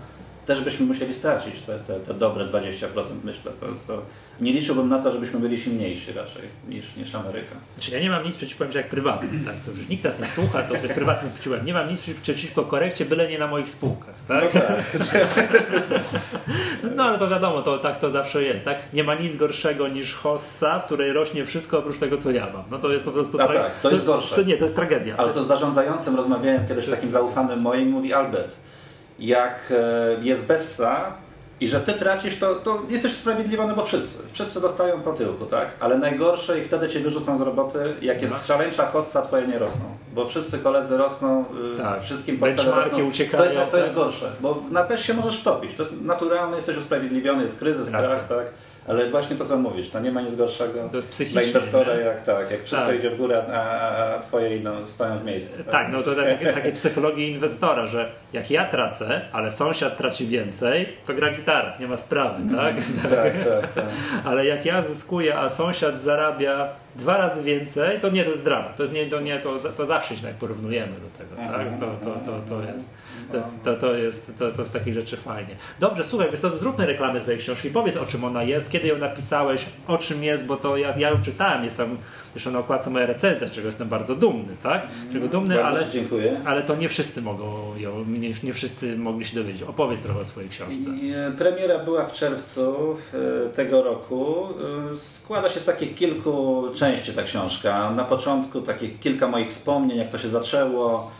też 0.46 0.60
byśmy 0.60 0.86
musieli 0.86 1.14
stracić 1.14 1.60
te, 1.60 1.78
te, 1.78 2.00
te 2.00 2.14
dobre 2.14 2.46
20%, 2.46 2.86
myślę. 3.24 3.52
To, 3.60 3.66
to 3.86 4.02
nie 4.40 4.52
liczyłbym 4.52 4.88
na 4.88 4.98
to, 4.98 5.12
żebyśmy 5.12 5.40
byli 5.40 5.60
silniejsi 5.60 6.12
raczej 6.12 6.42
niż, 6.68 6.96
niż 6.96 7.14
Ameryka. 7.14 7.54
Znaczy 7.74 7.90
ja 7.90 8.00
nie 8.00 8.10
mam 8.10 8.24
nic 8.24 8.36
przeciwko, 8.36 8.64
jak 8.74 8.88
prywatny, 8.88 9.28
tak, 9.44 9.54
to, 9.66 9.76
że 9.76 9.82
nikt 9.90 10.04
nas 10.04 10.20
nie 10.20 10.26
słucha, 10.26 10.62
to 10.62 10.74
że 10.74 10.88
prywatnym 10.88 11.32
wciłem. 11.32 11.66
Nie 11.66 11.74
mam 11.74 11.88
nic 11.88 12.10
przeciwko 12.22 12.64
korekcie, 12.64 13.04
byle 13.04 13.28
nie 13.28 13.38
na 13.38 13.46
moich 13.46 13.70
spółkach, 13.70 14.14
tak? 14.28 14.54
No, 14.54 14.60
tak. 14.60 14.84
no 16.96 17.04
ale 17.04 17.18
to 17.18 17.28
wiadomo, 17.28 17.62
to 17.62 17.78
tak 17.78 18.00
to 18.00 18.10
zawsze 18.10 18.42
jest, 18.42 18.64
tak? 18.64 18.78
Nie 18.92 19.04
ma 19.04 19.14
nic 19.14 19.36
gorszego 19.36 19.88
niż 19.88 20.14
hossa, 20.14 20.80
w 20.80 20.84
której 20.84 21.12
rośnie 21.12 21.46
wszystko 21.46 21.78
oprócz 21.78 21.98
tego, 21.98 22.16
co 22.16 22.30
ja 22.30 22.46
mam. 22.52 22.64
No 22.70 22.78
to 22.78 22.92
jest 22.92 23.04
po 23.04 23.12
prostu... 23.12 23.40
A 23.40 23.48
tak, 23.48 23.80
to 23.80 23.90
jest 23.90 24.06
gorsze. 24.06 24.36
To, 24.36 24.42
nie, 24.42 24.56
to 24.56 24.64
jest 24.64 24.76
tragedia. 24.76 25.16
Ale 25.16 25.32
to 25.32 25.42
z 25.42 25.46
zarządzającym 25.46 26.16
rozmawiałem 26.16 26.68
kiedyś 26.68 26.86
takim 26.86 27.10
zaufanym 27.10 27.60
moim, 27.60 27.88
mówi 27.88 28.12
Albert, 28.12 28.56
jak 29.18 29.58
e, 29.70 30.16
jest 30.22 30.46
Bessa 30.46 31.12
i 31.60 31.68
że 31.68 31.80
ty 31.80 31.92
tracisz, 31.92 32.38
to, 32.38 32.54
to 32.54 32.82
jesteś 32.88 33.12
usprawiedliwiony, 33.12 33.74
bo 33.74 33.84
wszyscy. 33.84 34.22
Wszyscy 34.32 34.60
dostają 34.60 35.00
po 35.00 35.12
tyłku, 35.12 35.46
tak? 35.46 35.68
Ale 35.80 35.98
najgorsze 35.98 36.60
i 36.60 36.64
wtedy 36.64 36.88
cię 36.88 37.00
wyrzucą 37.00 37.36
z 37.36 37.40
roboty, 37.40 37.78
jak 38.02 38.22
jest 38.22 38.34
no. 38.34 38.40
szaleńcza 38.40 38.86
hossa, 38.86 39.22
twoje 39.22 39.46
nie 39.46 39.58
rosną. 39.58 39.84
Bo 40.14 40.28
wszyscy 40.28 40.58
koledzy 40.58 40.96
rosną, 40.96 41.44
y, 41.74 41.78
tak. 41.78 42.02
wszystkim 42.02 42.36
Benchmarki 42.36 43.02
uciekają. 43.02 43.44
To 43.44 43.52
jest, 43.52 43.70
to 43.70 43.76
jest 43.76 43.88
tak? 43.88 43.96
gorsze, 43.96 44.30
bo 44.40 44.62
na 44.70 44.84
Bessie 44.84 45.14
możesz 45.14 45.40
wtopić. 45.40 45.74
To 45.74 45.82
jest 45.82 46.00
naturalne, 46.02 46.56
jesteś 46.56 46.76
usprawiedliwiony, 46.76 47.42
jest 47.42 47.58
kryzys, 47.58 47.88
strach, 47.88 48.28
tak? 48.28 48.46
Ale 48.88 49.10
właśnie 49.10 49.36
to, 49.36 49.44
co 49.44 49.56
mówisz, 49.56 49.90
to 49.90 50.00
nie 50.00 50.12
ma 50.12 50.20
nic 50.20 50.34
gorszego 50.34 50.88
to 50.88 50.96
jest 50.96 51.10
psychicznie, 51.10 51.40
dla 51.40 51.48
inwestora, 51.48 51.94
jak, 51.94 52.24
tak, 52.24 52.50
jak 52.50 52.64
wszystko 52.64 52.88
tak. 52.88 52.98
idzie 52.98 53.10
w 53.10 53.16
górę, 53.16 53.44
a, 53.52 54.14
a 54.14 54.18
twoje 54.18 54.56
idą, 54.56 54.86
stoją 54.86 55.18
w 55.18 55.24
miejscu. 55.24 55.56
Tak, 55.56 55.66
tak 55.66 55.92
no 55.92 56.02
to 56.02 56.14
tak, 56.14 56.40
jest 56.40 56.54
takie 56.54 56.72
psychologii 56.82 57.30
inwestora, 57.30 57.86
że 57.86 58.10
jak 58.32 58.50
ja 58.50 58.64
tracę, 58.64 59.20
ale 59.32 59.50
sąsiad 59.50 59.96
traci 59.96 60.26
więcej, 60.26 60.88
to 61.06 61.14
gra 61.14 61.30
gitara, 61.30 61.74
nie 61.80 61.88
ma 61.88 61.96
sprawy, 61.96 62.42
tak? 62.56 62.76
tak, 63.02 63.12
tak, 63.12 63.74
tak. 63.74 63.84
ale 64.28 64.46
jak 64.46 64.66
ja 64.66 64.82
zyskuję, 64.82 65.38
a 65.38 65.48
sąsiad 65.48 66.00
zarabia 66.00 66.68
dwa 66.96 67.16
razy 67.16 67.42
więcej, 67.42 68.00
to 68.00 68.10
nie, 68.10 68.24
to 68.24 68.30
jest 68.30 68.44
drama. 68.44 68.68
To, 68.68 68.82
jest 68.82 68.94
nie, 68.94 69.06
to, 69.06 69.20
nie, 69.20 69.38
to, 69.38 69.58
to 69.58 69.86
zawsze 69.86 70.16
się 70.16 70.22
tak 70.22 70.34
porównujemy 70.34 70.92
do 70.92 71.18
tego. 71.18 71.52
Tak? 71.52 71.80
To, 71.80 71.86
to, 72.04 72.30
to, 72.30 72.40
to, 72.48 72.72
jest, 72.72 72.94
to, 73.32 73.48
to, 73.64 73.80
to, 73.80 73.94
jest, 73.94 74.32
to, 74.38 74.52
to 74.52 74.64
z 74.64 74.70
takich 74.70 74.94
rzeczy 74.94 75.16
fajnie. 75.16 75.56
Dobrze, 75.80 76.04
słuchaj, 76.04 76.28
więc 76.28 76.40
to 76.40 76.56
zróbmy 76.56 76.86
reklamę 76.86 77.20
twojej 77.20 77.40
książki. 77.40 77.70
Powiedz 77.70 77.96
o 77.96 78.06
czym 78.06 78.24
ona 78.24 78.42
jest, 78.42 78.70
kiedy 78.70 78.88
ją 78.88 78.98
napisałeś, 78.98 79.66
o 79.86 79.98
czym 79.98 80.24
jest, 80.24 80.46
bo 80.46 80.56
to 80.56 80.76
ja, 80.76 80.98
ja 80.98 81.10
ją 81.10 81.22
czytałem, 81.22 81.64
jest 81.64 81.76
tam 81.76 81.96
Zresztą 82.34 82.50
na 82.50 82.58
okładce 82.58 82.90
moja 82.90 83.06
recenzja, 83.06 83.48
z 83.48 83.50
czego 83.50 83.66
jestem 83.66 83.88
bardzo 83.88 84.14
dumny, 84.14 84.56
tak? 84.62 84.82
Czego 85.12 85.28
dumny, 85.28 85.64
ale, 85.64 85.86
ale 86.44 86.62
to 86.62 86.76
nie 86.76 86.88
wszyscy 86.88 87.22
mogą 87.22 87.76
ją, 87.76 88.04
nie, 88.04 88.32
nie 88.42 88.52
wszyscy 88.52 88.96
mogli 88.96 89.24
się 89.24 89.36
dowiedzieć. 89.36 89.62
Opowiedz 89.62 90.00
trochę 90.00 90.20
o 90.20 90.24
swojej 90.24 90.50
książce. 90.50 90.90
Premiera 91.38 91.78
była 91.78 92.06
w 92.06 92.12
czerwcu 92.12 92.96
e, 93.46 93.48
tego 93.48 93.82
roku. 93.82 94.46
E, 94.92 94.96
składa 94.96 95.48
się 95.50 95.60
z 95.60 95.64
takich 95.64 95.94
kilku 95.94 96.64
części 96.74 97.12
ta 97.12 97.22
książka. 97.22 97.90
Na 97.90 98.04
początku 98.04 98.60
takich 98.60 99.00
kilka 99.00 99.28
moich 99.28 99.48
wspomnień, 99.48 99.98
jak 99.98 100.08
to 100.08 100.18
się 100.18 100.28
zaczęło 100.28 101.10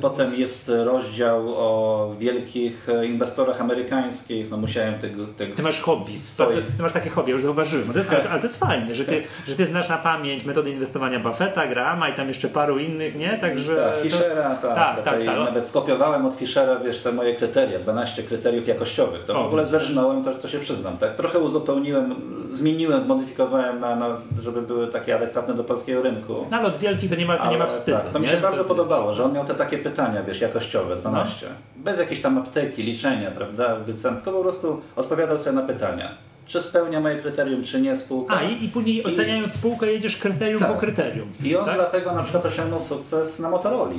potem 0.00 0.34
jest 0.34 0.72
rozdział 0.84 1.54
o 1.56 2.14
wielkich 2.18 2.88
e, 2.88 3.06
inwestorach 3.06 3.60
amerykańskich. 3.60 4.50
No 4.50 4.56
musiałem 4.56 4.98
tego. 4.98 5.26
tego 5.26 5.56
ty 5.56 5.62
masz 5.62 5.80
hobby. 5.80 6.12
Swoich... 6.12 6.56
Ty 6.76 6.82
masz 6.82 6.92
takie 6.92 7.10
hobby, 7.10 7.32
już 7.32 7.42
zauważyłem. 7.42 7.88
To 7.92 7.98
jest, 7.98 8.10
tak. 8.10 8.26
ale 8.30 8.40
to 8.40 8.46
jest 8.46 8.60
fajne, 8.60 8.94
że 8.94 9.04
ty, 9.04 9.22
że 9.48 9.56
ty 9.56 9.66
znasz 9.66 9.88
na 9.88 9.98
pamięć 9.98 10.44
metody 10.44 10.70
inwestowania 10.70 11.20
Buffetta, 11.20 11.66
Grahama 11.66 12.08
i 12.08 12.14
tam 12.14 12.28
jeszcze 12.28 12.48
paru 12.48 12.78
innych, 12.78 13.14
nie? 13.14 13.38
Także. 13.38 13.76
Tak, 13.76 14.02
Fischera, 14.02 14.54
tak. 14.54 14.74
tak, 14.74 15.02
tak, 15.04 15.24
tak. 15.24 15.38
Nawet 15.38 15.66
skopiowałem 15.66 16.26
od 16.26 16.34
Fischera, 16.34 16.76
wiesz, 16.76 16.98
te 16.98 17.12
moje 17.12 17.34
kryteria, 17.34 17.78
12 17.78 18.22
kryteriów 18.22 18.68
jakościowych. 18.68 19.24
To 19.24 19.40
o, 19.40 19.44
w 19.44 19.46
ogóle 19.46 19.66
zerżnąłem, 19.66 20.24
to, 20.24 20.34
to 20.34 20.48
się 20.48 20.58
przyznam. 20.58 20.98
Tak? 20.98 21.14
Trochę 21.14 21.38
uzupełniłem, 21.38 22.14
zmieniłem, 22.52 23.00
zmodyfikowałem, 23.00 23.80
na, 23.80 23.96
na, 23.96 24.16
żeby 24.42 24.62
były 24.62 24.86
takie 24.86 25.16
adekwatne 25.16 25.54
do 25.54 25.64
polskiego 25.64 26.02
rynku. 26.02 26.46
No 26.50 26.56
ale 26.56 26.68
od 26.68 26.76
wielkich 26.76 27.10
to 27.10 27.16
nie 27.16 27.26
ma, 27.26 27.38
to 27.38 27.50
nie 27.50 27.58
ma 27.58 27.66
wstydu. 27.66 27.96
Tak, 27.96 28.10
to 28.10 28.18
mi 28.18 28.28
się 28.28 28.36
bardzo 28.36 28.64
podobało, 28.64 29.14
że 29.14 29.24
on 29.24 29.32
miał 29.32 29.44
te 29.44 29.54
takie 29.54 29.78
pytania, 29.78 30.22
wiesz, 30.22 30.40
jakościowe, 30.40 30.96
12. 30.96 31.46
No. 31.46 31.82
Bez 31.84 31.98
jakiejś 31.98 32.20
tam 32.20 32.38
apteki, 32.38 32.82
liczenia, 32.82 33.30
prawda, 33.30 33.76
wycen, 33.76 34.14
tylko 34.14 34.32
po 34.32 34.42
prostu 34.42 34.80
odpowiadał 34.96 35.38
sobie 35.38 35.56
na 35.56 35.62
pytania. 35.62 36.14
Czy 36.46 36.60
spełnia 36.60 37.00
moje 37.00 37.16
kryterium, 37.16 37.64
czy 37.64 37.80
nie 37.80 37.96
spółka. 37.96 38.34
A 38.34 38.42
i, 38.42 38.64
i 38.64 38.68
później 38.68 39.04
oceniając 39.04 39.54
I, 39.54 39.58
spółkę 39.58 39.86
jedziesz 39.86 40.16
kryterium 40.16 40.60
tak. 40.60 40.72
po 40.72 40.78
kryterium. 40.78 41.28
I 41.42 41.56
on 41.56 41.64
tak? 41.64 41.74
dlatego 41.74 42.12
na 42.12 42.22
przykład 42.22 42.46
osiągnął 42.46 42.80
sukces 42.80 43.38
na 43.38 43.50
Motorola 43.50 43.90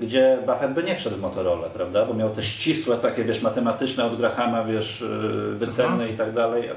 gdzie 0.00 0.38
Buffett 0.46 0.72
by 0.72 0.82
nie 0.82 0.96
wszedł 0.96 1.16
w 1.16 1.20
Motorola, 1.20 1.68
prawda? 1.68 2.06
Bo 2.06 2.14
miał 2.14 2.30
te 2.30 2.42
ścisłe 2.42 2.96
takie, 2.96 3.24
wiesz, 3.24 3.42
matematyczne 3.42 4.04
od 4.04 4.16
Grahama, 4.16 4.64
wiesz, 4.64 5.02
y, 5.02 5.54
wyceny 5.58 6.08
i 6.08 6.16
tak 6.16 6.34
dalej. 6.34 6.70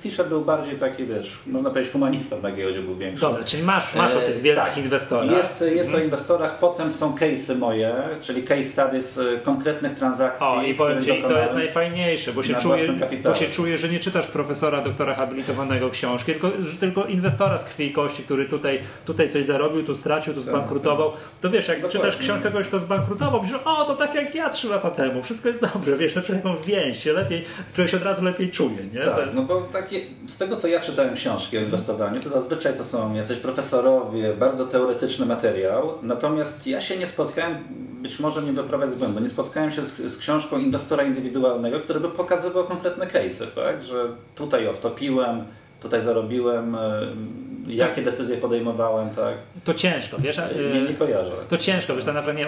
Fisher 0.00 0.26
był 0.26 0.40
bardziej 0.40 0.76
taki, 0.76 1.06
wiesz, 1.06 1.38
można 1.46 1.70
powiedzieć 1.70 1.92
humanistą 1.92 2.42
na 2.42 2.52
giełdzie 2.52 2.82
był 2.82 2.96
większy. 2.96 3.20
Dobra, 3.20 3.44
czyli 3.44 3.62
masz, 3.62 3.94
masz 3.94 4.14
o 4.14 4.20
tych 4.20 4.36
e, 4.36 4.40
wielkich 4.40 4.64
tak. 4.64 4.76
inwestorach. 4.76 5.30
Jest, 5.30 5.64
jest 5.74 5.94
o 5.94 5.98
inwestorach, 5.98 6.58
potem 6.58 6.90
są 6.90 7.14
case'y 7.14 7.58
moje, 7.58 7.94
czyli 8.20 8.42
case 8.42 8.64
studies 8.64 9.18
y, 9.18 9.40
konkretnych 9.44 9.94
transakcji. 9.94 10.46
O 10.46 10.62
i 10.62 10.74
powiem 10.74 11.02
Ci, 11.02 11.22
to 11.22 11.38
jest 11.38 11.54
najfajniejsze, 11.54 12.32
bo 12.32 12.42
się, 12.42 12.54
czuję, 12.54 12.92
bo 13.24 13.34
się 13.34 13.46
czuję, 13.46 13.78
że 13.78 13.88
nie 13.88 14.00
czytasz 14.00 14.26
profesora, 14.26 14.80
doktora 14.80 15.14
habilitowanego 15.14 15.90
książki, 15.90 16.32
tylko, 16.32 16.52
tylko 16.80 17.04
inwestora 17.04 17.58
z 17.58 17.64
krwi 17.64 17.86
i 17.86 17.92
kości, 17.92 18.22
który 18.22 18.44
tutaj, 18.44 18.80
tutaj 19.04 19.30
coś 19.30 19.44
zarobił, 19.44 19.82
tu 19.84 19.96
stracił, 19.96 20.34
tu 20.34 20.40
tak. 20.40 20.48
zbankrutował. 20.48 21.12
To 21.40 21.50
wiesz, 21.50 21.68
jak 21.68 21.82
Dokładnie. 21.82 22.00
czytasz 22.00 22.16
książkę 22.16 22.50
kogoś, 22.50 22.66
kto 22.66 22.78
zbankrutował, 22.78 23.42
myślisz, 23.42 23.60
o, 23.64 23.84
to 23.84 23.96
tak 23.96 24.14
jak 24.14 24.34
ja 24.34 24.50
trzy 24.50 24.68
lata 24.68 24.90
temu, 24.90 25.22
wszystko 25.22 25.48
jest 25.48 25.60
dobrze, 25.60 25.96
wiesz, 25.96 26.14
to 26.14 26.22
człowiek 26.22 26.44
więź 26.66 27.02
się 27.02 27.12
lepiej, 27.12 27.44
człowiek 27.74 27.90
się 27.90 27.96
od 27.96 28.02
razu 28.02 28.24
lepiej 28.24 28.50
czuje, 28.50 28.84
nie? 28.94 29.00
Tak, 29.00 29.26
jest... 29.26 29.36
no 29.36 29.42
bo 29.42 29.60
takie, 29.88 30.00
z 30.26 30.38
tego 30.38 30.56
co 30.56 30.68
ja 30.68 30.80
czytałem 30.80 31.14
książki 31.14 31.58
o 31.58 31.60
inwestowaniu, 31.60 32.20
to 32.20 32.28
zazwyczaj 32.28 32.76
to 32.76 32.84
są 32.84 33.14
jacyś 33.14 33.38
profesorowie, 33.38 34.34
bardzo 34.34 34.66
teoretyczny 34.66 35.26
materiał, 35.26 35.92
natomiast 36.02 36.66
ja 36.66 36.80
się 36.80 36.96
nie 36.96 37.06
spotkałem, 37.06 37.58
być 38.02 38.20
może 38.20 38.42
nie 38.42 38.52
wyprawiać 38.52 38.90
z 38.90 38.94
błędu, 38.94 39.20
nie 39.20 39.28
spotkałem 39.28 39.72
się 39.72 39.82
z, 39.82 39.96
z 39.96 40.18
książką 40.18 40.58
inwestora 40.58 41.04
indywidualnego, 41.04 41.80
który 41.80 42.00
by 42.00 42.08
pokazywał 42.08 42.64
konkretne 42.64 43.06
case'y, 43.06 43.46
tak, 43.46 43.84
że 43.84 44.08
tutaj 44.34 44.68
wtopiłem, 44.74 45.44
tutaj 45.80 46.02
zarobiłem, 46.02 46.76
jakie 47.68 48.02
decyzje 48.02 48.36
podejmowałem, 48.36 49.10
tak? 49.10 49.34
To 49.64 49.74
ciężko, 49.74 50.18
wiesz? 50.18 50.40
Nie, 50.74 50.82
nie 50.82 50.94
kojarzę. 50.94 51.30
To 51.48 51.58
ciężko, 51.58 51.94
wiesz, 51.94 52.04
to 52.04 52.12
na 52.12 52.22
przykład 52.22 52.36
nie, 52.36 52.46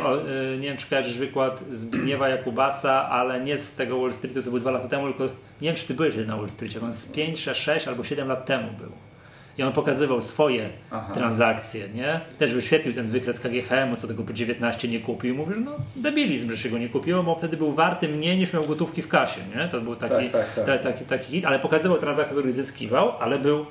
y, 0.54 0.58
nie 0.58 0.68
wiem, 0.68 0.76
czy 0.76 0.86
kojarzysz 0.86 1.18
wykład 1.18 1.60
Zbigniewa 1.74 2.28
Jakubasa, 2.28 3.08
ale 3.08 3.40
nie 3.40 3.58
z 3.58 3.72
tego 3.72 4.00
Wall 4.00 4.12
Streetu, 4.12 4.42
co 4.42 4.50
był 4.50 4.60
dwa 4.60 4.70
lata 4.70 4.88
temu, 4.88 5.12
tylko 5.12 5.24
nie 5.60 5.68
wiem, 5.68 5.76
czy 5.76 5.86
ty 5.86 5.94
byłeś 5.94 6.14
na 6.26 6.36
Wall 6.36 6.50
Streetie, 6.50 6.80
on 6.82 6.94
z 6.94 7.06
5, 7.06 7.40
6 7.40 7.88
albo 7.88 8.04
7 8.04 8.28
lat 8.28 8.46
temu 8.46 8.68
był. 8.78 8.92
I 9.58 9.62
on 9.62 9.72
pokazywał 9.72 10.20
swoje 10.20 10.68
Aha. 10.90 11.14
transakcje, 11.14 11.88
nie? 11.88 12.20
Też 12.38 12.54
wyświetlił 12.54 12.94
ten 12.94 13.06
wykres 13.06 13.40
KGHM, 13.40 13.96
co 13.96 14.08
tego 14.08 14.22
po 14.22 14.32
19 14.32 14.88
nie 14.88 15.00
kupił. 15.00 15.34
Mówił, 15.34 15.54
że 15.54 15.60
no 15.60 15.76
debilizm, 15.96 16.50
że 16.50 16.58
się 16.58 16.68
go 16.68 16.78
nie 16.78 16.88
kupiło, 16.88 17.22
bo 17.22 17.34
wtedy 17.34 17.56
był 17.56 17.72
warty 17.72 18.08
mniej 18.08 18.38
niż 18.38 18.52
miał 18.52 18.64
gotówki 18.64 19.02
w 19.02 19.08
kasie, 19.08 19.40
nie? 19.56 19.68
To 19.68 19.80
był 19.80 19.96
taki, 19.96 20.30
tak, 20.30 20.54
tak, 20.54 20.66
tak. 20.66 20.82
taki, 20.82 21.04
taki 21.04 21.24
hit, 21.32 21.44
ale 21.44 21.58
pokazywał 21.58 21.98
transakcje, 21.98 22.36
które 22.36 22.52
zyskiwał, 22.52 23.12
ale 23.20 23.38
był 23.38 23.66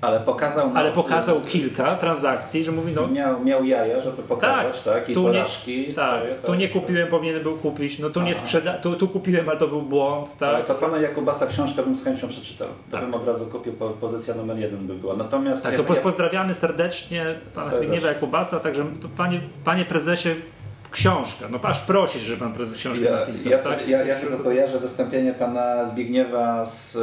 ale 0.00 0.20
pokazał, 0.20 0.70
ale 0.74 0.92
pokazał 0.92 1.40
kilka 1.40 1.96
transakcji, 1.96 2.64
że 2.64 2.72
mówi, 2.72 2.92
no... 2.92 3.08
Miał, 3.08 3.44
miał 3.44 3.64
jaja, 3.64 4.00
żeby 4.00 4.22
pokazać, 4.22 4.82
tak? 4.82 4.94
tak? 4.94 5.08
I 5.08 5.14
tu 5.14 5.22
porażki 5.22 5.88
nie, 5.88 5.94
tak, 5.94 6.20
swoje, 6.20 6.34
tak, 6.34 6.44
tu 6.44 6.54
nie 6.54 6.68
kupiłem, 6.68 7.08
powinienem 7.08 7.42
był 7.42 7.56
kupić, 7.56 7.98
no 7.98 8.10
tu 8.10 8.20
Aha. 8.20 8.28
nie 8.28 8.34
sprzeda... 8.34 8.72
Tu, 8.72 8.96
tu 8.96 9.08
kupiłem, 9.08 9.48
ale 9.48 9.58
to 9.58 9.68
był 9.68 9.82
błąd, 9.82 10.36
tak? 10.36 10.54
Ale 10.54 10.64
to 10.64 10.74
pana 10.74 10.98
Jakubasa 10.98 11.46
książkę 11.46 11.82
bym 11.82 11.96
z 11.96 12.04
chęcią 12.04 12.28
przeczytał. 12.28 12.68
To 12.68 12.96
tak. 12.96 13.04
bym 13.04 13.14
od 13.14 13.26
razu 13.26 13.46
kupił, 13.46 13.72
pozycja 14.00 14.34
numer 14.34 14.58
jeden 14.58 14.86
by 14.86 14.94
była. 14.94 15.16
Natomiast... 15.16 15.62
Tak, 15.62 15.76
to 15.76 15.94
ja, 15.94 16.00
pozdrawiamy 16.00 16.54
serdecznie 16.54 17.34
pana 17.54 17.70
Zbigniewa 17.70 18.08
Jakubasa, 18.08 18.60
także 18.60 18.84
panie, 19.16 19.40
panie 19.64 19.84
prezesie, 19.84 20.28
książka. 20.90 21.46
No 21.50 21.58
aż 21.62 21.80
prosisz, 21.80 22.22
żeby 22.22 22.40
pan 22.40 22.52
prezes 22.52 22.76
książkę 22.76 23.04
ja, 23.04 23.12
napisał. 23.12 23.52
Ja, 23.52 23.58
tak? 23.58 23.88
ja, 23.88 24.04
ja 24.04 24.16
tylko 24.16 24.38
kojarzę 24.38 24.80
wystąpienie 24.80 25.32
pana 25.32 25.86
Zbigniewa 25.86 26.66
z, 26.66 26.98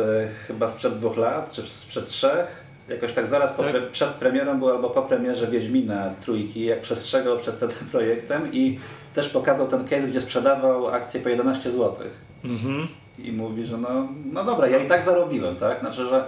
chyba 0.48 0.68
sprzed 0.68 1.00
dwóch 1.00 1.18
lat, 1.18 1.52
czy 1.52 1.62
sprzed 1.62 2.08
trzech 2.08 2.65
Jakoś 2.90 3.14
tak 3.14 3.28
zaraz 3.28 3.54
po 3.54 3.64
Tak. 3.64 3.92
Przed 3.92 4.10
premierą 4.10 4.60
był 4.60 4.70
albo 4.70 4.90
po 4.90 5.02
premierze 5.02 5.48
Wiedźmina 5.48 6.14
trójki, 6.22 6.66
jak 6.66 6.82
przestrzegał 6.82 7.38
przed 7.38 7.56
CD 7.56 7.74
Projektem 7.92 8.54
i 8.54 8.80
też 9.14 9.30
pokazał 9.30 9.68
ten 9.68 9.84
case, 9.84 10.08
gdzie 10.08 10.22
sprzedawał 10.22 10.88
akcje 10.88 11.20
po 11.20 11.30
11 11.30 11.72
zł. 11.72 12.08
Mhm. 12.46 12.88
I 13.20 13.32
mówi, 13.32 13.66
że 13.66 13.78
no, 13.78 14.08
no 14.32 14.44
dobra, 14.44 14.68
ja 14.68 14.78
i 14.78 14.88
tak 14.88 15.02
zarobiłem, 15.02 15.56
tak? 15.56 15.80
Znaczy, 15.80 16.10
że 16.10 16.28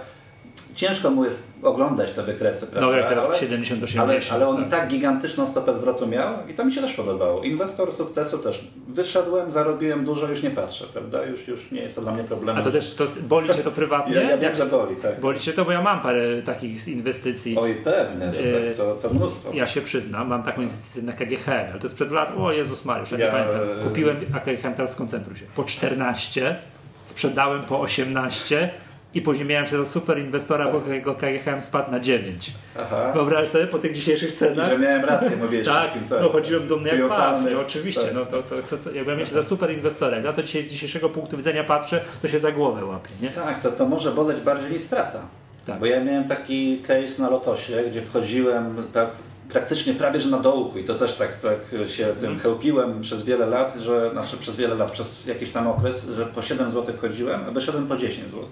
ciężko 0.74 1.10
mu 1.10 1.24
jest 1.24 1.52
oglądać 1.62 2.10
te 2.12 2.22
wykresy, 2.22 2.66
prawda? 2.66 2.86
No 2.86 2.92
jak 2.96 3.08
teraz 3.08 3.24
ale, 3.24 3.34
w 3.34 3.40
70-80. 3.40 4.00
ale, 4.00 4.20
ale 4.30 4.48
on 4.48 4.62
i 4.66 4.70
tak 4.70 4.88
gigantyczną 4.88 5.46
stopę 5.46 5.74
zwrotu 5.74 6.06
miał 6.06 6.34
i 6.48 6.54
to 6.54 6.64
mi 6.64 6.72
się 6.72 6.80
też 6.80 6.92
podobało. 6.92 7.42
Inwestor 7.42 7.92
sukcesu 7.92 8.38
też. 8.38 8.64
Wyszedłem, 8.88 9.50
zarobiłem 9.50 10.04
dużo, 10.04 10.26
już 10.26 10.42
nie 10.42 10.50
patrzę, 10.50 10.84
prawda? 10.92 11.24
Już, 11.24 11.48
już 11.48 11.70
nie 11.70 11.80
jest 11.80 11.94
to 11.94 12.00
dla 12.00 12.12
mnie 12.12 12.24
problemem. 12.24 12.62
A 12.62 12.64
to 12.64 12.70
też 12.70 12.94
to 12.94 13.04
boli 13.22 13.48
Cię 13.48 13.54
to 13.62 13.70
prywatnie? 13.70 14.14
Ja, 14.18 14.22
ja 14.22 14.36
wiem, 14.38 14.56
że 14.56 14.66
boli, 14.66 14.96
tak. 14.96 15.20
Boli 15.20 15.40
Cię 15.40 15.52
to, 15.52 15.64
bo 15.64 15.72
ja 15.72 15.82
mam 15.82 16.00
parę 16.00 16.42
takich 16.42 16.88
inwestycji. 16.88 17.58
Oj, 17.58 17.74
pewnie, 17.84 18.32
że 18.32 18.40
E, 18.40 18.68
tak, 18.68 18.76
to, 18.76 18.94
to 19.08 19.14
mnóstwo. 19.14 19.50
Ja 19.54 19.66
się 19.66 19.80
przyznam, 19.80 20.28
mam 20.28 20.42
taką 20.42 20.62
inwestycję 20.62 21.02
na 21.02 21.12
KGHM, 21.12 21.66
ale 21.70 21.78
to 21.80 21.86
jest 21.86 21.94
przed 21.94 22.12
lat, 22.12 22.32
o 22.38 22.52
Jezus 22.52 22.84
Mariusz, 22.84 23.10
ja, 23.10 23.18
nie 23.18 23.24
Ja, 23.24 23.30
pamiętam. 23.32 23.60
e, 23.80 23.84
Kupiłem, 23.84 24.16
a 24.36 24.40
KGHM 24.40 24.74
teraz 24.74 24.92
skoncentruj 24.92 25.36
się, 25.36 25.44
po 25.54 25.64
14, 25.64 26.56
sprzedałem 27.02 27.62
po 27.62 27.80
18 27.80 28.70
i 29.14 29.22
później 29.22 29.46
miałem 29.46 29.66
się 29.66 29.76
do 29.76 29.86
super 29.86 30.18
inwestora, 30.18 30.72
bo 30.72 30.92
jego 30.92 31.14
KGHM 31.14 31.60
spadł 31.62 31.90
na 31.90 32.00
9. 32.00 32.52
Aha. 32.80 33.12
Wyobraź 33.14 33.48
sobie 33.48 33.66
po 33.66 33.78
tych 33.78 33.92
dzisiejszych 33.92 34.30
I 34.32 34.36
cenach. 34.36 34.70
że 34.70 34.78
miałem 34.78 35.04
rację, 35.04 35.30
mówiłeś 35.36 35.66
Tak, 35.66 35.80
wszystkim. 35.82 36.08
Tak. 36.08 36.18
no 36.22 36.28
chodziłem 36.28 36.66
dumny 36.68 36.88
jak 36.88 37.08
paw, 37.08 37.40
oczywiście, 37.60 38.00
Tak. 38.02 38.14
no 38.14 38.26
to, 38.26 38.42
to 38.42 38.90
jakbym 38.92 39.16
miał 39.18 39.26
się 39.26 39.32
za 39.32 39.42
super 39.42 39.72
inwestorem, 39.72 40.24
ja 40.24 40.32
to 40.32 40.42
dzisiaj 40.42 40.62
z 40.62 40.72
dzisiejszego 40.72 41.08
punktu 41.08 41.36
widzenia 41.36 41.64
patrzę, 41.64 42.00
to 42.22 42.28
się 42.28 42.38
za 42.38 42.52
głowę 42.52 42.84
łapie, 42.84 43.10
nie? 43.22 43.28
Tak, 43.30 43.60
to, 43.62 43.72
to 43.72 43.86
może 43.86 44.12
boleć 44.12 44.40
bardziej 44.40 44.70
niż 44.70 44.82
strata. 44.82 45.18
Tak. 45.66 45.78
Bo 45.80 45.86
ja 45.86 46.04
miałem 46.04 46.24
taki 46.28 46.78
case 46.82 47.22
na 47.22 47.30
Lotosie, 47.30 47.84
gdzie 47.90 48.02
wchodziłem 48.02 48.86
pra, 48.92 49.10
praktycznie 49.52 49.94
prawie 49.94 50.20
że 50.20 50.30
na 50.30 50.38
dołku 50.38 50.78
i 50.78 50.84
to 50.84 50.94
też 50.94 51.14
tak, 51.14 51.34
tak 51.40 51.58
się 51.90 52.04
Mhm. 52.04 52.16
tym 52.16 52.38
chełpiłem 52.38 53.00
przez 53.00 53.24
wiele 53.24 53.46
lat, 53.46 53.74
że, 53.80 54.10
znaczy 54.12 54.36
przez 54.36 54.56
wiele 54.56 54.74
lat, 54.74 54.90
przez 54.90 55.26
jakiś 55.26 55.50
tam 55.50 55.66
okres, 55.66 56.06
że 56.16 56.26
po 56.26 56.42
7 56.42 56.70
zł 56.70 56.94
wchodziłem, 56.94 57.40
a 57.48 57.50
wyszedłem 57.50 57.86
po 57.86 57.96
10 57.96 58.30
zł. 58.30 58.44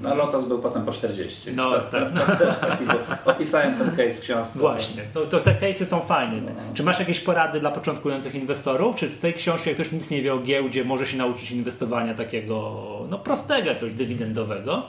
No 0.00 0.14
Lotos 0.14 0.44
był 0.44 0.58
potem 0.58 0.84
po 0.84 0.92
40. 0.92 1.52
No, 1.54 1.70
to, 1.70 1.78
tak. 1.80 2.38
też 2.38 2.58
taki, 2.58 2.84
opisałem 3.24 3.74
ten 3.74 3.90
case 3.90 4.10
w 4.10 4.20
książce. 4.20 4.58
Właśnie, 4.58 5.02
to, 5.14 5.26
to 5.26 5.40
te 5.40 5.54
case'y 5.54 5.84
są 5.84 6.00
fajne. 6.00 6.52
Czy 6.74 6.82
masz 6.82 6.98
jakieś 6.98 7.20
porady 7.20 7.60
dla 7.60 7.70
początkujących 7.70 8.34
inwestorów? 8.34 8.96
Czy 8.96 9.08
z 9.08 9.20
tej 9.20 9.34
książki, 9.34 9.68
jak 9.68 9.76
ktoś 9.76 9.92
nic 9.92 10.10
nie 10.10 10.22
wie 10.22 10.34
o 10.34 10.38
giełdzie, 10.38 10.84
może 10.84 11.06
się 11.06 11.16
nauczyć 11.16 11.50
inwestowania 11.50 12.14
takiego 12.14 12.82
no 13.08 13.18
prostego, 13.18 13.68
jakiegoś 13.68 13.92
dywidendowego? 13.92 14.82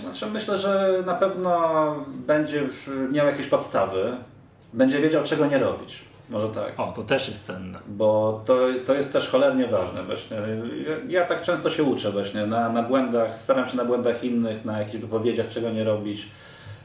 Znaczy 0.00 0.26
myślę, 0.26 0.58
że 0.58 1.02
na 1.06 1.14
pewno 1.14 1.60
będzie 2.26 2.62
miał 3.12 3.26
jakieś 3.26 3.46
podstawy, 3.46 4.14
będzie 4.72 5.00
wiedział 5.00 5.24
czego 5.24 5.46
nie 5.46 5.58
robić. 5.58 6.09
Może 6.30 6.48
tak. 6.48 6.80
O, 6.80 6.92
to 6.96 7.02
też 7.02 7.28
jest 7.28 7.46
cenne. 7.46 7.78
Bo 7.88 8.42
to, 8.46 8.58
to 8.86 8.94
jest 8.94 9.12
też 9.12 9.28
cholernie 9.28 9.66
ważne 9.66 10.02
właśnie. 10.04 10.36
Ja, 10.36 11.20
ja 11.20 11.26
tak 11.26 11.42
często 11.42 11.70
się 11.70 11.82
uczę 11.82 12.10
właśnie 12.12 12.46
na, 12.46 12.68
na 12.68 12.82
błędach, 12.82 13.40
staram 13.40 13.68
się 13.68 13.76
na 13.76 13.84
błędach 13.84 14.24
innych, 14.24 14.64
na 14.64 14.78
jakichś 14.78 14.96
wypowiedziach, 14.96 15.48
czego 15.48 15.70
nie 15.70 15.84
robić. 15.84 16.28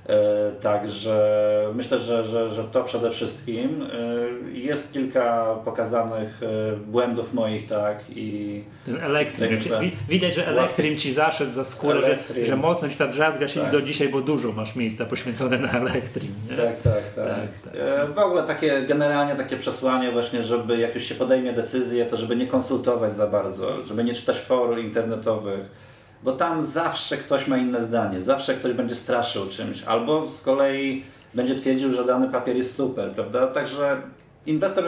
E, 0.09 0.51
Także 0.61 1.35
myślę, 1.75 1.99
że, 1.99 2.23
że, 2.27 2.49
że 2.51 2.63
to 2.63 2.83
przede 2.83 3.11
wszystkim. 3.11 3.81
E, 3.81 4.57
Jest 4.57 4.93
kilka 4.93 5.55
pokazanych 5.65 6.41
e, 6.43 6.75
błędów 6.77 7.33
moich, 7.33 7.67
tak, 7.67 7.99
i 8.09 8.63
Ten. 8.85 8.99
Wi- 9.81 9.91
Widać, 10.09 10.35
że 10.35 10.47
elektrim 10.47 10.97
ci 10.97 11.11
zaszedł 11.11 11.51
za 11.51 11.63
skórę, 11.63 11.99
że, 12.01 12.05
Elektrim. 12.05 12.45
że 12.45 12.55
mocno 12.55 12.89
ci 12.89 12.97
ta 12.97 13.07
drzazga 13.07 13.47
siedzi 13.47 13.59
Tak. 13.65 13.71
do 13.71 13.81
dzisiaj, 13.81 14.09
bo 14.09 14.21
dużo 14.21 14.51
masz 14.51 14.75
miejsca 14.75 15.05
poświęcone 15.05 15.59
na 15.59 15.71
elektrim. 15.71 16.31
Nie? 16.49 16.55
Tak, 16.57 16.81
tak, 16.81 17.13
tak. 17.15 17.25
Tak, 17.25 17.73
tak. 17.73 18.13
W 18.13 18.19
ogóle 18.19 18.43
takie 18.43 18.81
generalnie 18.87 19.35
takie 19.35 19.57
przesłanie 19.57 20.11
właśnie, 20.11 20.43
żeby 20.43 20.77
jak 20.77 20.95
już 20.95 21.03
się 21.03 21.15
podejmie 21.15 21.53
decyzję, 21.53 22.05
to 22.05 22.17
żeby 22.17 22.35
nie 22.35 22.47
konsultować 22.47 23.15
za 23.15 23.27
bardzo, 23.27 23.85
żeby 23.85 24.03
nie 24.03 24.13
czytać 24.15 24.37
forów 24.39 24.77
internetowych, 24.79 25.85
bo 26.25 26.31
tam 26.31 26.65
zawsze 26.65 27.17
ktoś 27.17 27.47
ma 27.47 27.57
inne 27.57 27.81
zdanie, 27.81 28.21
zawsze 28.21 28.53
ktoś 28.53 28.73
będzie 28.73 28.95
straszył 28.95 29.47
czymś, 29.49 29.83
albo 29.83 30.29
z 30.29 30.41
kolei 30.41 31.03
będzie 31.33 31.55
twierdził, 31.55 31.93
że 31.93 32.03
dany 32.05 32.29
papier 32.29 32.55
jest 32.55 32.75
super, 32.75 33.11
prawda? 33.11 33.47
Także 33.47 34.01
inwestor, 34.45 34.83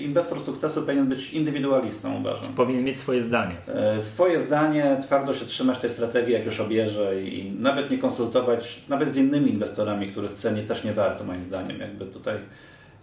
inwestor 0.00 0.40
sukcesu 0.40 0.82
powinien 0.82 1.06
być 1.06 1.30
indywidualistą, 1.30 2.20
uważam. 2.20 2.54
Powinien 2.54 2.84
mieć 2.84 2.98
swoje 2.98 3.22
zdanie. 3.22 3.54
E, 3.68 4.02
Swoje 4.02 4.40
zdanie, 4.40 4.96
twardo 5.02 5.34
się 5.34 5.44
trzymać 5.46 5.78
tej 5.78 5.90
strategii, 5.90 6.32
jak 6.32 6.44
już 6.46 6.60
obierze 6.60 7.20
i 7.22 7.52
nawet 7.58 7.90
nie 7.90 7.98
konsultować, 7.98 8.80
nawet 8.88 9.10
z 9.10 9.16
innymi 9.16 9.50
inwestorami, 9.50 10.06
których 10.06 10.32
ceni 10.32 10.62
też 10.62 10.84
nie 10.84 10.92
warto 10.92 11.24
moim 11.24 11.44
zdaniem. 11.44 11.80
Jakby 11.80 12.06
tutaj 12.06 12.36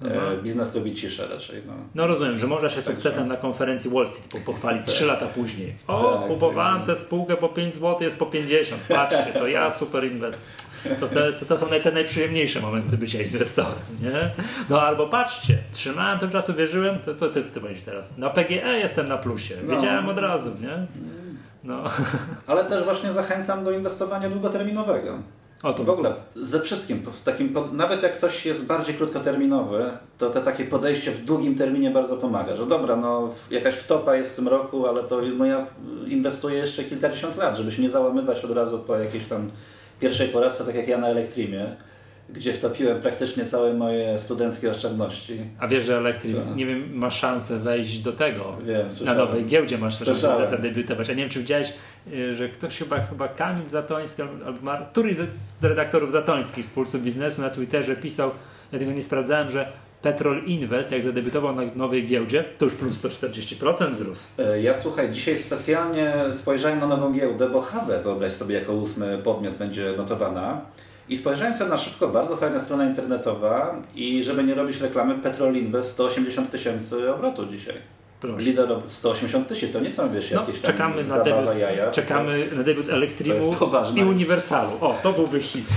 Mhm. 0.03 0.41
biznes 0.43 0.75
lubi 0.75 0.95
ciszę 0.95 1.27
raczej. 1.27 1.61
No. 1.67 1.73
No 1.95 2.07
rozumiem, 2.07 2.37
że 2.37 2.47
można 2.47 2.69
się 2.69 2.75
Także- 2.75 2.91
sukcesem 2.91 3.27
na 3.27 3.37
konferencji 3.37 3.89
Wall 3.91 4.07
Street 4.07 4.27
po- 4.27 4.39
pochwalić 4.53 4.85
3 4.87 5.05
lata 5.05 5.25
później. 5.25 5.75
O, 5.87 6.17
Tak, 6.19 6.27
kupowałem 6.27 6.77
tak. 6.77 6.85
tę 6.85 6.95
spółkę 6.95 7.37
po 7.37 7.49
5 7.49 7.73
zł, 7.75 7.97
jest 8.01 8.19
po 8.19 8.25
50. 8.25 8.81
Patrzcie, 8.89 9.33
to 9.33 9.47
ja 9.47 9.71
super 9.71 10.03
inwestor. 10.11 10.41
To, 10.99 11.07
to, 11.07 11.25
jest, 11.25 11.47
to 11.47 11.57
są 11.57 11.67
te 11.83 11.91
najprzyjemniejsze 11.91 12.59
momenty 12.59 12.97
bycia 12.97 13.21
inwestorem, 13.21 13.73
nie? 14.01 14.29
No 14.69 14.81
albo 14.81 15.07
patrzcie, 15.07 15.57
trzymałem 15.71 16.19
tego 16.19 16.31
czasu, 16.31 16.53
wierzyłem, 16.53 16.99
to, 16.99 17.13
to 17.13 17.29
ty, 17.29 17.41
ty 17.43 17.61
będziesz 17.61 17.83
teraz. 17.83 18.17
Na 18.17 18.29
PGE 18.29 18.77
jestem 18.79 19.07
na 19.07 19.17
plusie, 19.17 19.55
No. 19.67 19.75
wiedziałem 19.75 20.09
od 20.09 20.17
razu, 20.17 20.49
nie? 20.61 20.87
No. 21.63 21.83
Ale 22.47 22.65
też 22.65 22.83
właśnie 22.83 23.11
zachęcam 23.11 23.63
do 23.63 23.71
inwestowania 23.71 24.29
długoterminowego. 24.29 25.19
O 25.63 25.73
to 25.73 25.83
W 25.83 25.89
ogóle 25.89 26.13
ze 26.35 26.61
wszystkim, 26.61 27.03
takim, 27.25 27.53
nawet 27.71 28.03
jak 28.03 28.17
ktoś 28.17 28.45
jest 28.45 28.67
bardziej 28.67 28.95
krótkoterminowy, 28.95 29.91
to 30.17 30.29
te 30.29 30.41
takie 30.41 30.65
podejście 30.65 31.11
w 31.11 31.25
długim 31.25 31.55
terminie 31.55 31.91
bardzo 31.91 32.17
pomaga. 32.17 32.55
Że 32.55 32.65
dobra, 32.65 32.95
no 32.95 33.33
jakaś 33.51 33.75
wtopa 33.75 34.15
jest 34.15 34.31
w 34.31 34.35
tym 34.35 34.47
roku, 34.47 34.87
ale 34.87 35.03
to 35.03 35.21
no 35.37 35.45
ja 35.45 35.67
inwestuję 36.07 36.57
jeszcze 36.57 36.83
kilkadziesiąt 36.83 37.37
lat, 37.37 37.57
żeby 37.57 37.71
się 37.71 37.81
nie 37.81 37.89
załamywać 37.89 38.45
od 38.45 38.51
razu 38.51 38.79
po 38.79 38.97
jakiejś 38.97 39.25
tam 39.25 39.51
pierwszej 39.99 40.27
porażce, 40.27 40.65
tak 40.65 40.75
jak 40.75 40.87
ja 40.87 40.97
na 40.97 41.07
Elektrimie, 41.07 41.75
gdzie 42.33 42.53
wtopiłem 42.53 43.01
praktycznie 43.01 43.45
całe 43.45 43.73
moje 43.73 44.19
studenckie 44.19 44.71
oszczędności. 44.71 45.37
A 45.59 45.67
wiesz, 45.67 45.83
że 45.83 45.97
Elektrim, 45.97 46.35
Tak. 46.35 46.55
nie 46.55 46.65
wiem, 46.65 46.93
ma 46.97 47.11
szansę 47.11 47.59
wejść 47.59 47.99
do 47.99 48.11
tego. 48.13 48.57
Wiem, 48.65 48.87
Na 49.05 49.13
nowej 49.13 49.45
giełdzie 49.45 49.77
masz 49.77 49.99
szansę 50.05 50.47
zadebiutować. 50.49 51.09
A 51.09 51.13
nie 51.13 51.21
wiem, 51.23 51.29
czy 51.29 51.39
widziałeś, 51.39 51.73
y, 52.13 52.35
że 52.35 52.49
ktoś 52.49 52.77
chyba, 52.77 52.99
chyba 52.99 53.27
Kamil 53.27 53.69
Zatoński 53.69 54.21
albo 54.21 54.61
Mar- 54.61 54.85
któryś 54.91 55.17
z, 55.17 55.27
redaktorów 55.63 56.11
Zatońskich 56.11 56.65
z 56.65 56.69
Pulsu 56.69 56.99
Biznesu 56.99 57.41
na 57.41 57.49
Twitterze 57.49 57.95
pisał, 57.95 58.31
ja 58.71 58.79
tego 58.79 58.91
nie 58.91 59.01
sprawdzałem, 59.01 59.51
że 59.51 59.67
Petrol 60.01 60.43
Invest, 60.45 60.91
jak 60.91 61.01
zadebiutował 61.01 61.55
na 61.55 61.61
nowej 61.75 62.05
giełdzie, 62.07 62.43
to 62.57 62.65
już 62.65 62.73
plus 62.75 63.01
140% 63.03 63.91
wzrósł. 63.91 64.27
E, 64.39 64.61
Ja 64.61 64.73
słuchaj, 64.73 65.11
dzisiaj 65.11 65.37
specjalnie 65.37 66.13
spojrzałem 66.31 66.79
na 66.79 66.87
nową 66.87 67.13
giełdę, 67.13 67.49
bo 67.49 67.61
Hawę, 67.61 68.01
wyobraź 68.03 68.33
sobie, 68.33 68.55
jako 68.55 68.73
ósmy 68.73 69.17
podmiot 69.23 69.55
będzie 69.55 69.93
notowana. 69.97 70.61
I 71.11 71.17
spojrzałem 71.17 71.53
sobie 71.53 71.69
na 71.69 71.77
szybko, 71.77 72.07
bardzo 72.07 72.35
fajna 72.37 72.59
strona 72.59 72.85
internetowa 72.85 73.75
i 73.95 74.23
żeby 74.23 74.43
nie 74.43 74.55
robić 74.55 74.81
reklamy, 74.81 75.15
Petrol 75.15 75.55
Invest 75.55 75.89
180 75.89 76.51
tysięcy 76.51 77.13
obrotu 77.13 77.45
dzisiaj. 77.45 77.75
Proszę. 78.21 78.45
Lider 78.45 78.69
180 78.87 79.47
tysięcy, 79.47 79.73
to 79.73 79.79
nie 79.79 79.91
są 79.91 80.13
wiesz, 80.13 80.31
No, 80.31 80.41
jakieś 80.41 80.61
czekamy 80.61 81.03
na 81.03 81.19
debiut, 81.23 81.57
jaja. 81.59 81.91
czekamy 81.91 82.45
na 82.55 82.63
debiut 82.63 82.89
Elektrimu 82.89 83.55
i 83.95 84.03
Uniwersalu. 84.03 84.69
O, 84.81 84.95
to 85.03 85.13
byłby 85.13 85.41
hit. 85.41 85.65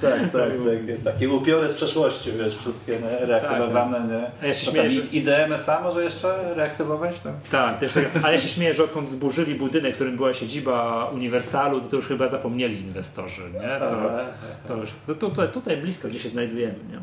Tak, 0.00 0.20
tak, 0.32 0.32
takie, 0.32 0.96
takie 1.04 1.28
upiory 1.30 1.68
z 1.68 1.74
przeszłości, 1.74 2.32
wiesz, 2.32 2.56
wszystkie 2.58 2.92
nie? 3.00 3.26
reaktywowane, 3.26 4.00
nie? 4.08 4.30
A 4.42 4.46
ja 4.46 4.54
się 4.54 4.66
To 4.66 4.72
śmieję, 4.72 4.90
że- 4.90 5.00
i 5.00 5.22
DMS-a 5.22 5.80
może 5.82 6.04
jeszcze 6.04 6.54
reaktywować? 6.54 7.16
No. 7.24 7.30
Tak, 7.50 7.78
też, 7.78 7.92
tak, 7.92 8.04
ale 8.22 8.32
ja 8.32 8.38
się 8.38 8.48
śmieję, 8.48 8.74
że 8.74 8.84
odkąd 8.84 9.10
zburzyli 9.10 9.54
budynek, 9.54 9.92
w 9.92 9.94
którym 9.94 10.16
była 10.16 10.34
siedziba 10.34 11.04
Uniwersalu, 11.14 11.80
to, 11.80 11.96
już 11.96 12.06
chyba 12.06 12.28
zapomnieli 12.28 12.80
inwestorzy. 12.80 13.42
Nie? 13.42 13.78
To, 13.80 14.10
to 14.68 14.76
już, 14.76 14.90
to, 15.06 15.14
to, 15.14 15.28
tutaj, 15.30 15.48
tutaj 15.48 15.76
blisko, 15.76 16.08
gdzie 16.08 16.18
się 16.18 16.28
znajdujemy. 16.28 16.74
Nie? 16.90 17.00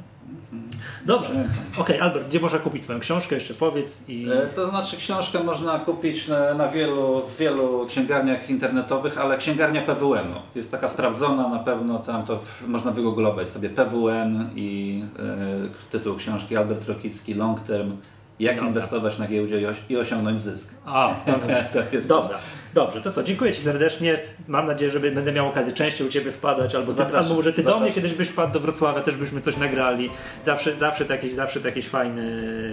Dobrze. 1.05 1.49
Okej, 1.77 1.99
Albert, 1.99 2.27
gdzie 2.27 2.39
można 2.39 2.59
kupić 2.59 2.83
Twoją 2.83 2.99
książkę? 2.99 3.35
Jeszcze 3.35 3.53
powiedz. 3.53 4.09
I... 4.09 4.27
E, 4.29 4.47
To 4.55 4.67
znaczy 4.67 4.97
książkę 4.97 5.43
można 5.43 5.79
kupić 5.79 6.27
na, 6.27 6.53
na 6.53 6.67
wielu, 6.69 7.21
w 7.27 7.37
wielu 7.37 7.85
księgarniach 7.87 8.49
internetowych, 8.49 9.17
ale 9.17 9.37
księgarnia 9.37 9.81
PWN-u 9.81 10.39
jest 10.55 10.71
taka 10.71 10.87
sprawdzona 10.87 11.49
na 11.49 11.59
pewno, 11.59 11.99
tam 11.99 12.25
to 12.25 12.39
można 12.67 12.91
wygooglować 12.91 13.49
sobie 13.49 13.69
PWN 13.69 14.49
i 14.55 15.03
e, 15.19 15.91
tytuł 15.91 16.15
książki 16.15 16.57
Albert 16.57 16.87
Rokicki 16.87 17.33
Long 17.33 17.59
Term 17.59 17.91
jak 18.39 18.55
Dobra. 18.55 18.69
inwestować 18.69 19.17
na 19.17 19.27
giełdzie 19.27 19.73
i, 19.89 19.97
osiągnąć 19.97 20.41
zysk. 20.41 20.73
A, 20.85 21.15
to, 21.25 21.31
To 21.89 21.95
jest 21.95 22.07
dobra. 22.07 22.37
Dobrze, 22.73 23.01
to 23.01 23.11
co? 23.11 23.23
Dziękuję 23.23 23.53
Ci 23.53 23.61
serdecznie. 23.61 24.19
Mam 24.47 24.65
nadzieję, 24.65 24.91
że 24.91 24.99
będę 24.99 25.31
miał 25.31 25.47
okazję 25.47 25.73
częściej 25.73 26.07
u 26.07 26.09
Ciebie 26.09 26.31
wpadać, 26.31 26.75
albo, 26.75 26.87
ty, 26.91 26.97
Zapraszam, 26.97 27.23
albo 27.23 27.35
może 27.35 27.53
Ty 27.53 27.57
do 27.57 27.63
zapraszam. 27.63 27.83
mnie 27.83 27.91
kiedyś 27.91 28.13
byś 28.13 28.27
wpadł 28.27 28.53
do 28.53 28.59
Wrocławia, 28.59 29.01
też 29.01 29.15
byśmy 29.15 29.41
coś 29.41 29.57
nagrali. 29.57 30.09
Zawsze, 30.43 30.75
zawsze, 30.75 31.05
to 31.05 31.13
jakieś, 31.13 31.33
zawsze 31.33 31.59
to 31.59 31.67
jakieś 31.67 31.87
fajne... 31.87 32.21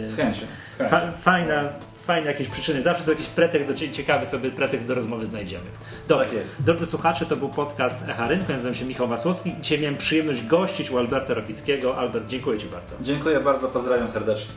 Z 0.01 0.17
chęcią. 0.17 0.41
Z 0.75 0.79
chęcią. 0.79 0.91
Fa, 0.91 1.01
fajna, 1.23 1.65
fajne 2.07 2.27
jakieś 2.27 2.49
przyczyny, 2.49 2.83
zawsze 2.83 3.05
to 3.05 3.11
jakiś 3.11 3.27
pretekst, 3.27 3.69
do, 3.69 3.75
ciekawy 3.93 4.27
sobie 4.27 4.51
pretekst 4.51 4.89
do 4.89 4.95
rozmowy 4.95 5.27
znajdziemy. 5.27 5.65
Dobrze, 6.09 6.25
Tak 6.25 6.35
jest. 6.35 6.63
drodzy 6.63 6.87
słuchacze, 6.87 7.27
to 7.27 7.37
był 7.37 7.49
podcast 7.49 7.99
Echa 8.09 8.29
Rynku, 8.29 8.53
nazywam 8.53 8.75
się 8.75 8.85
Michał 8.85 9.09
Masłowski 9.09 9.51
i 9.51 9.61
dzisiaj 9.61 9.81
miałem 9.81 9.97
przyjemność 9.97 10.47
gościć 10.47 10.91
u 10.91 10.99
Alberta 10.99 11.35
Rokickiego. 11.35 11.97
Albert, 11.97 12.27
dziękuję 12.27 12.59
Ci 12.59 12.67
bardzo. 12.67 12.95
Dziękuję 13.03 13.41
bardzo, 13.41 13.69
pozdrawiam 13.69 14.11
serdecznie. 14.11 14.53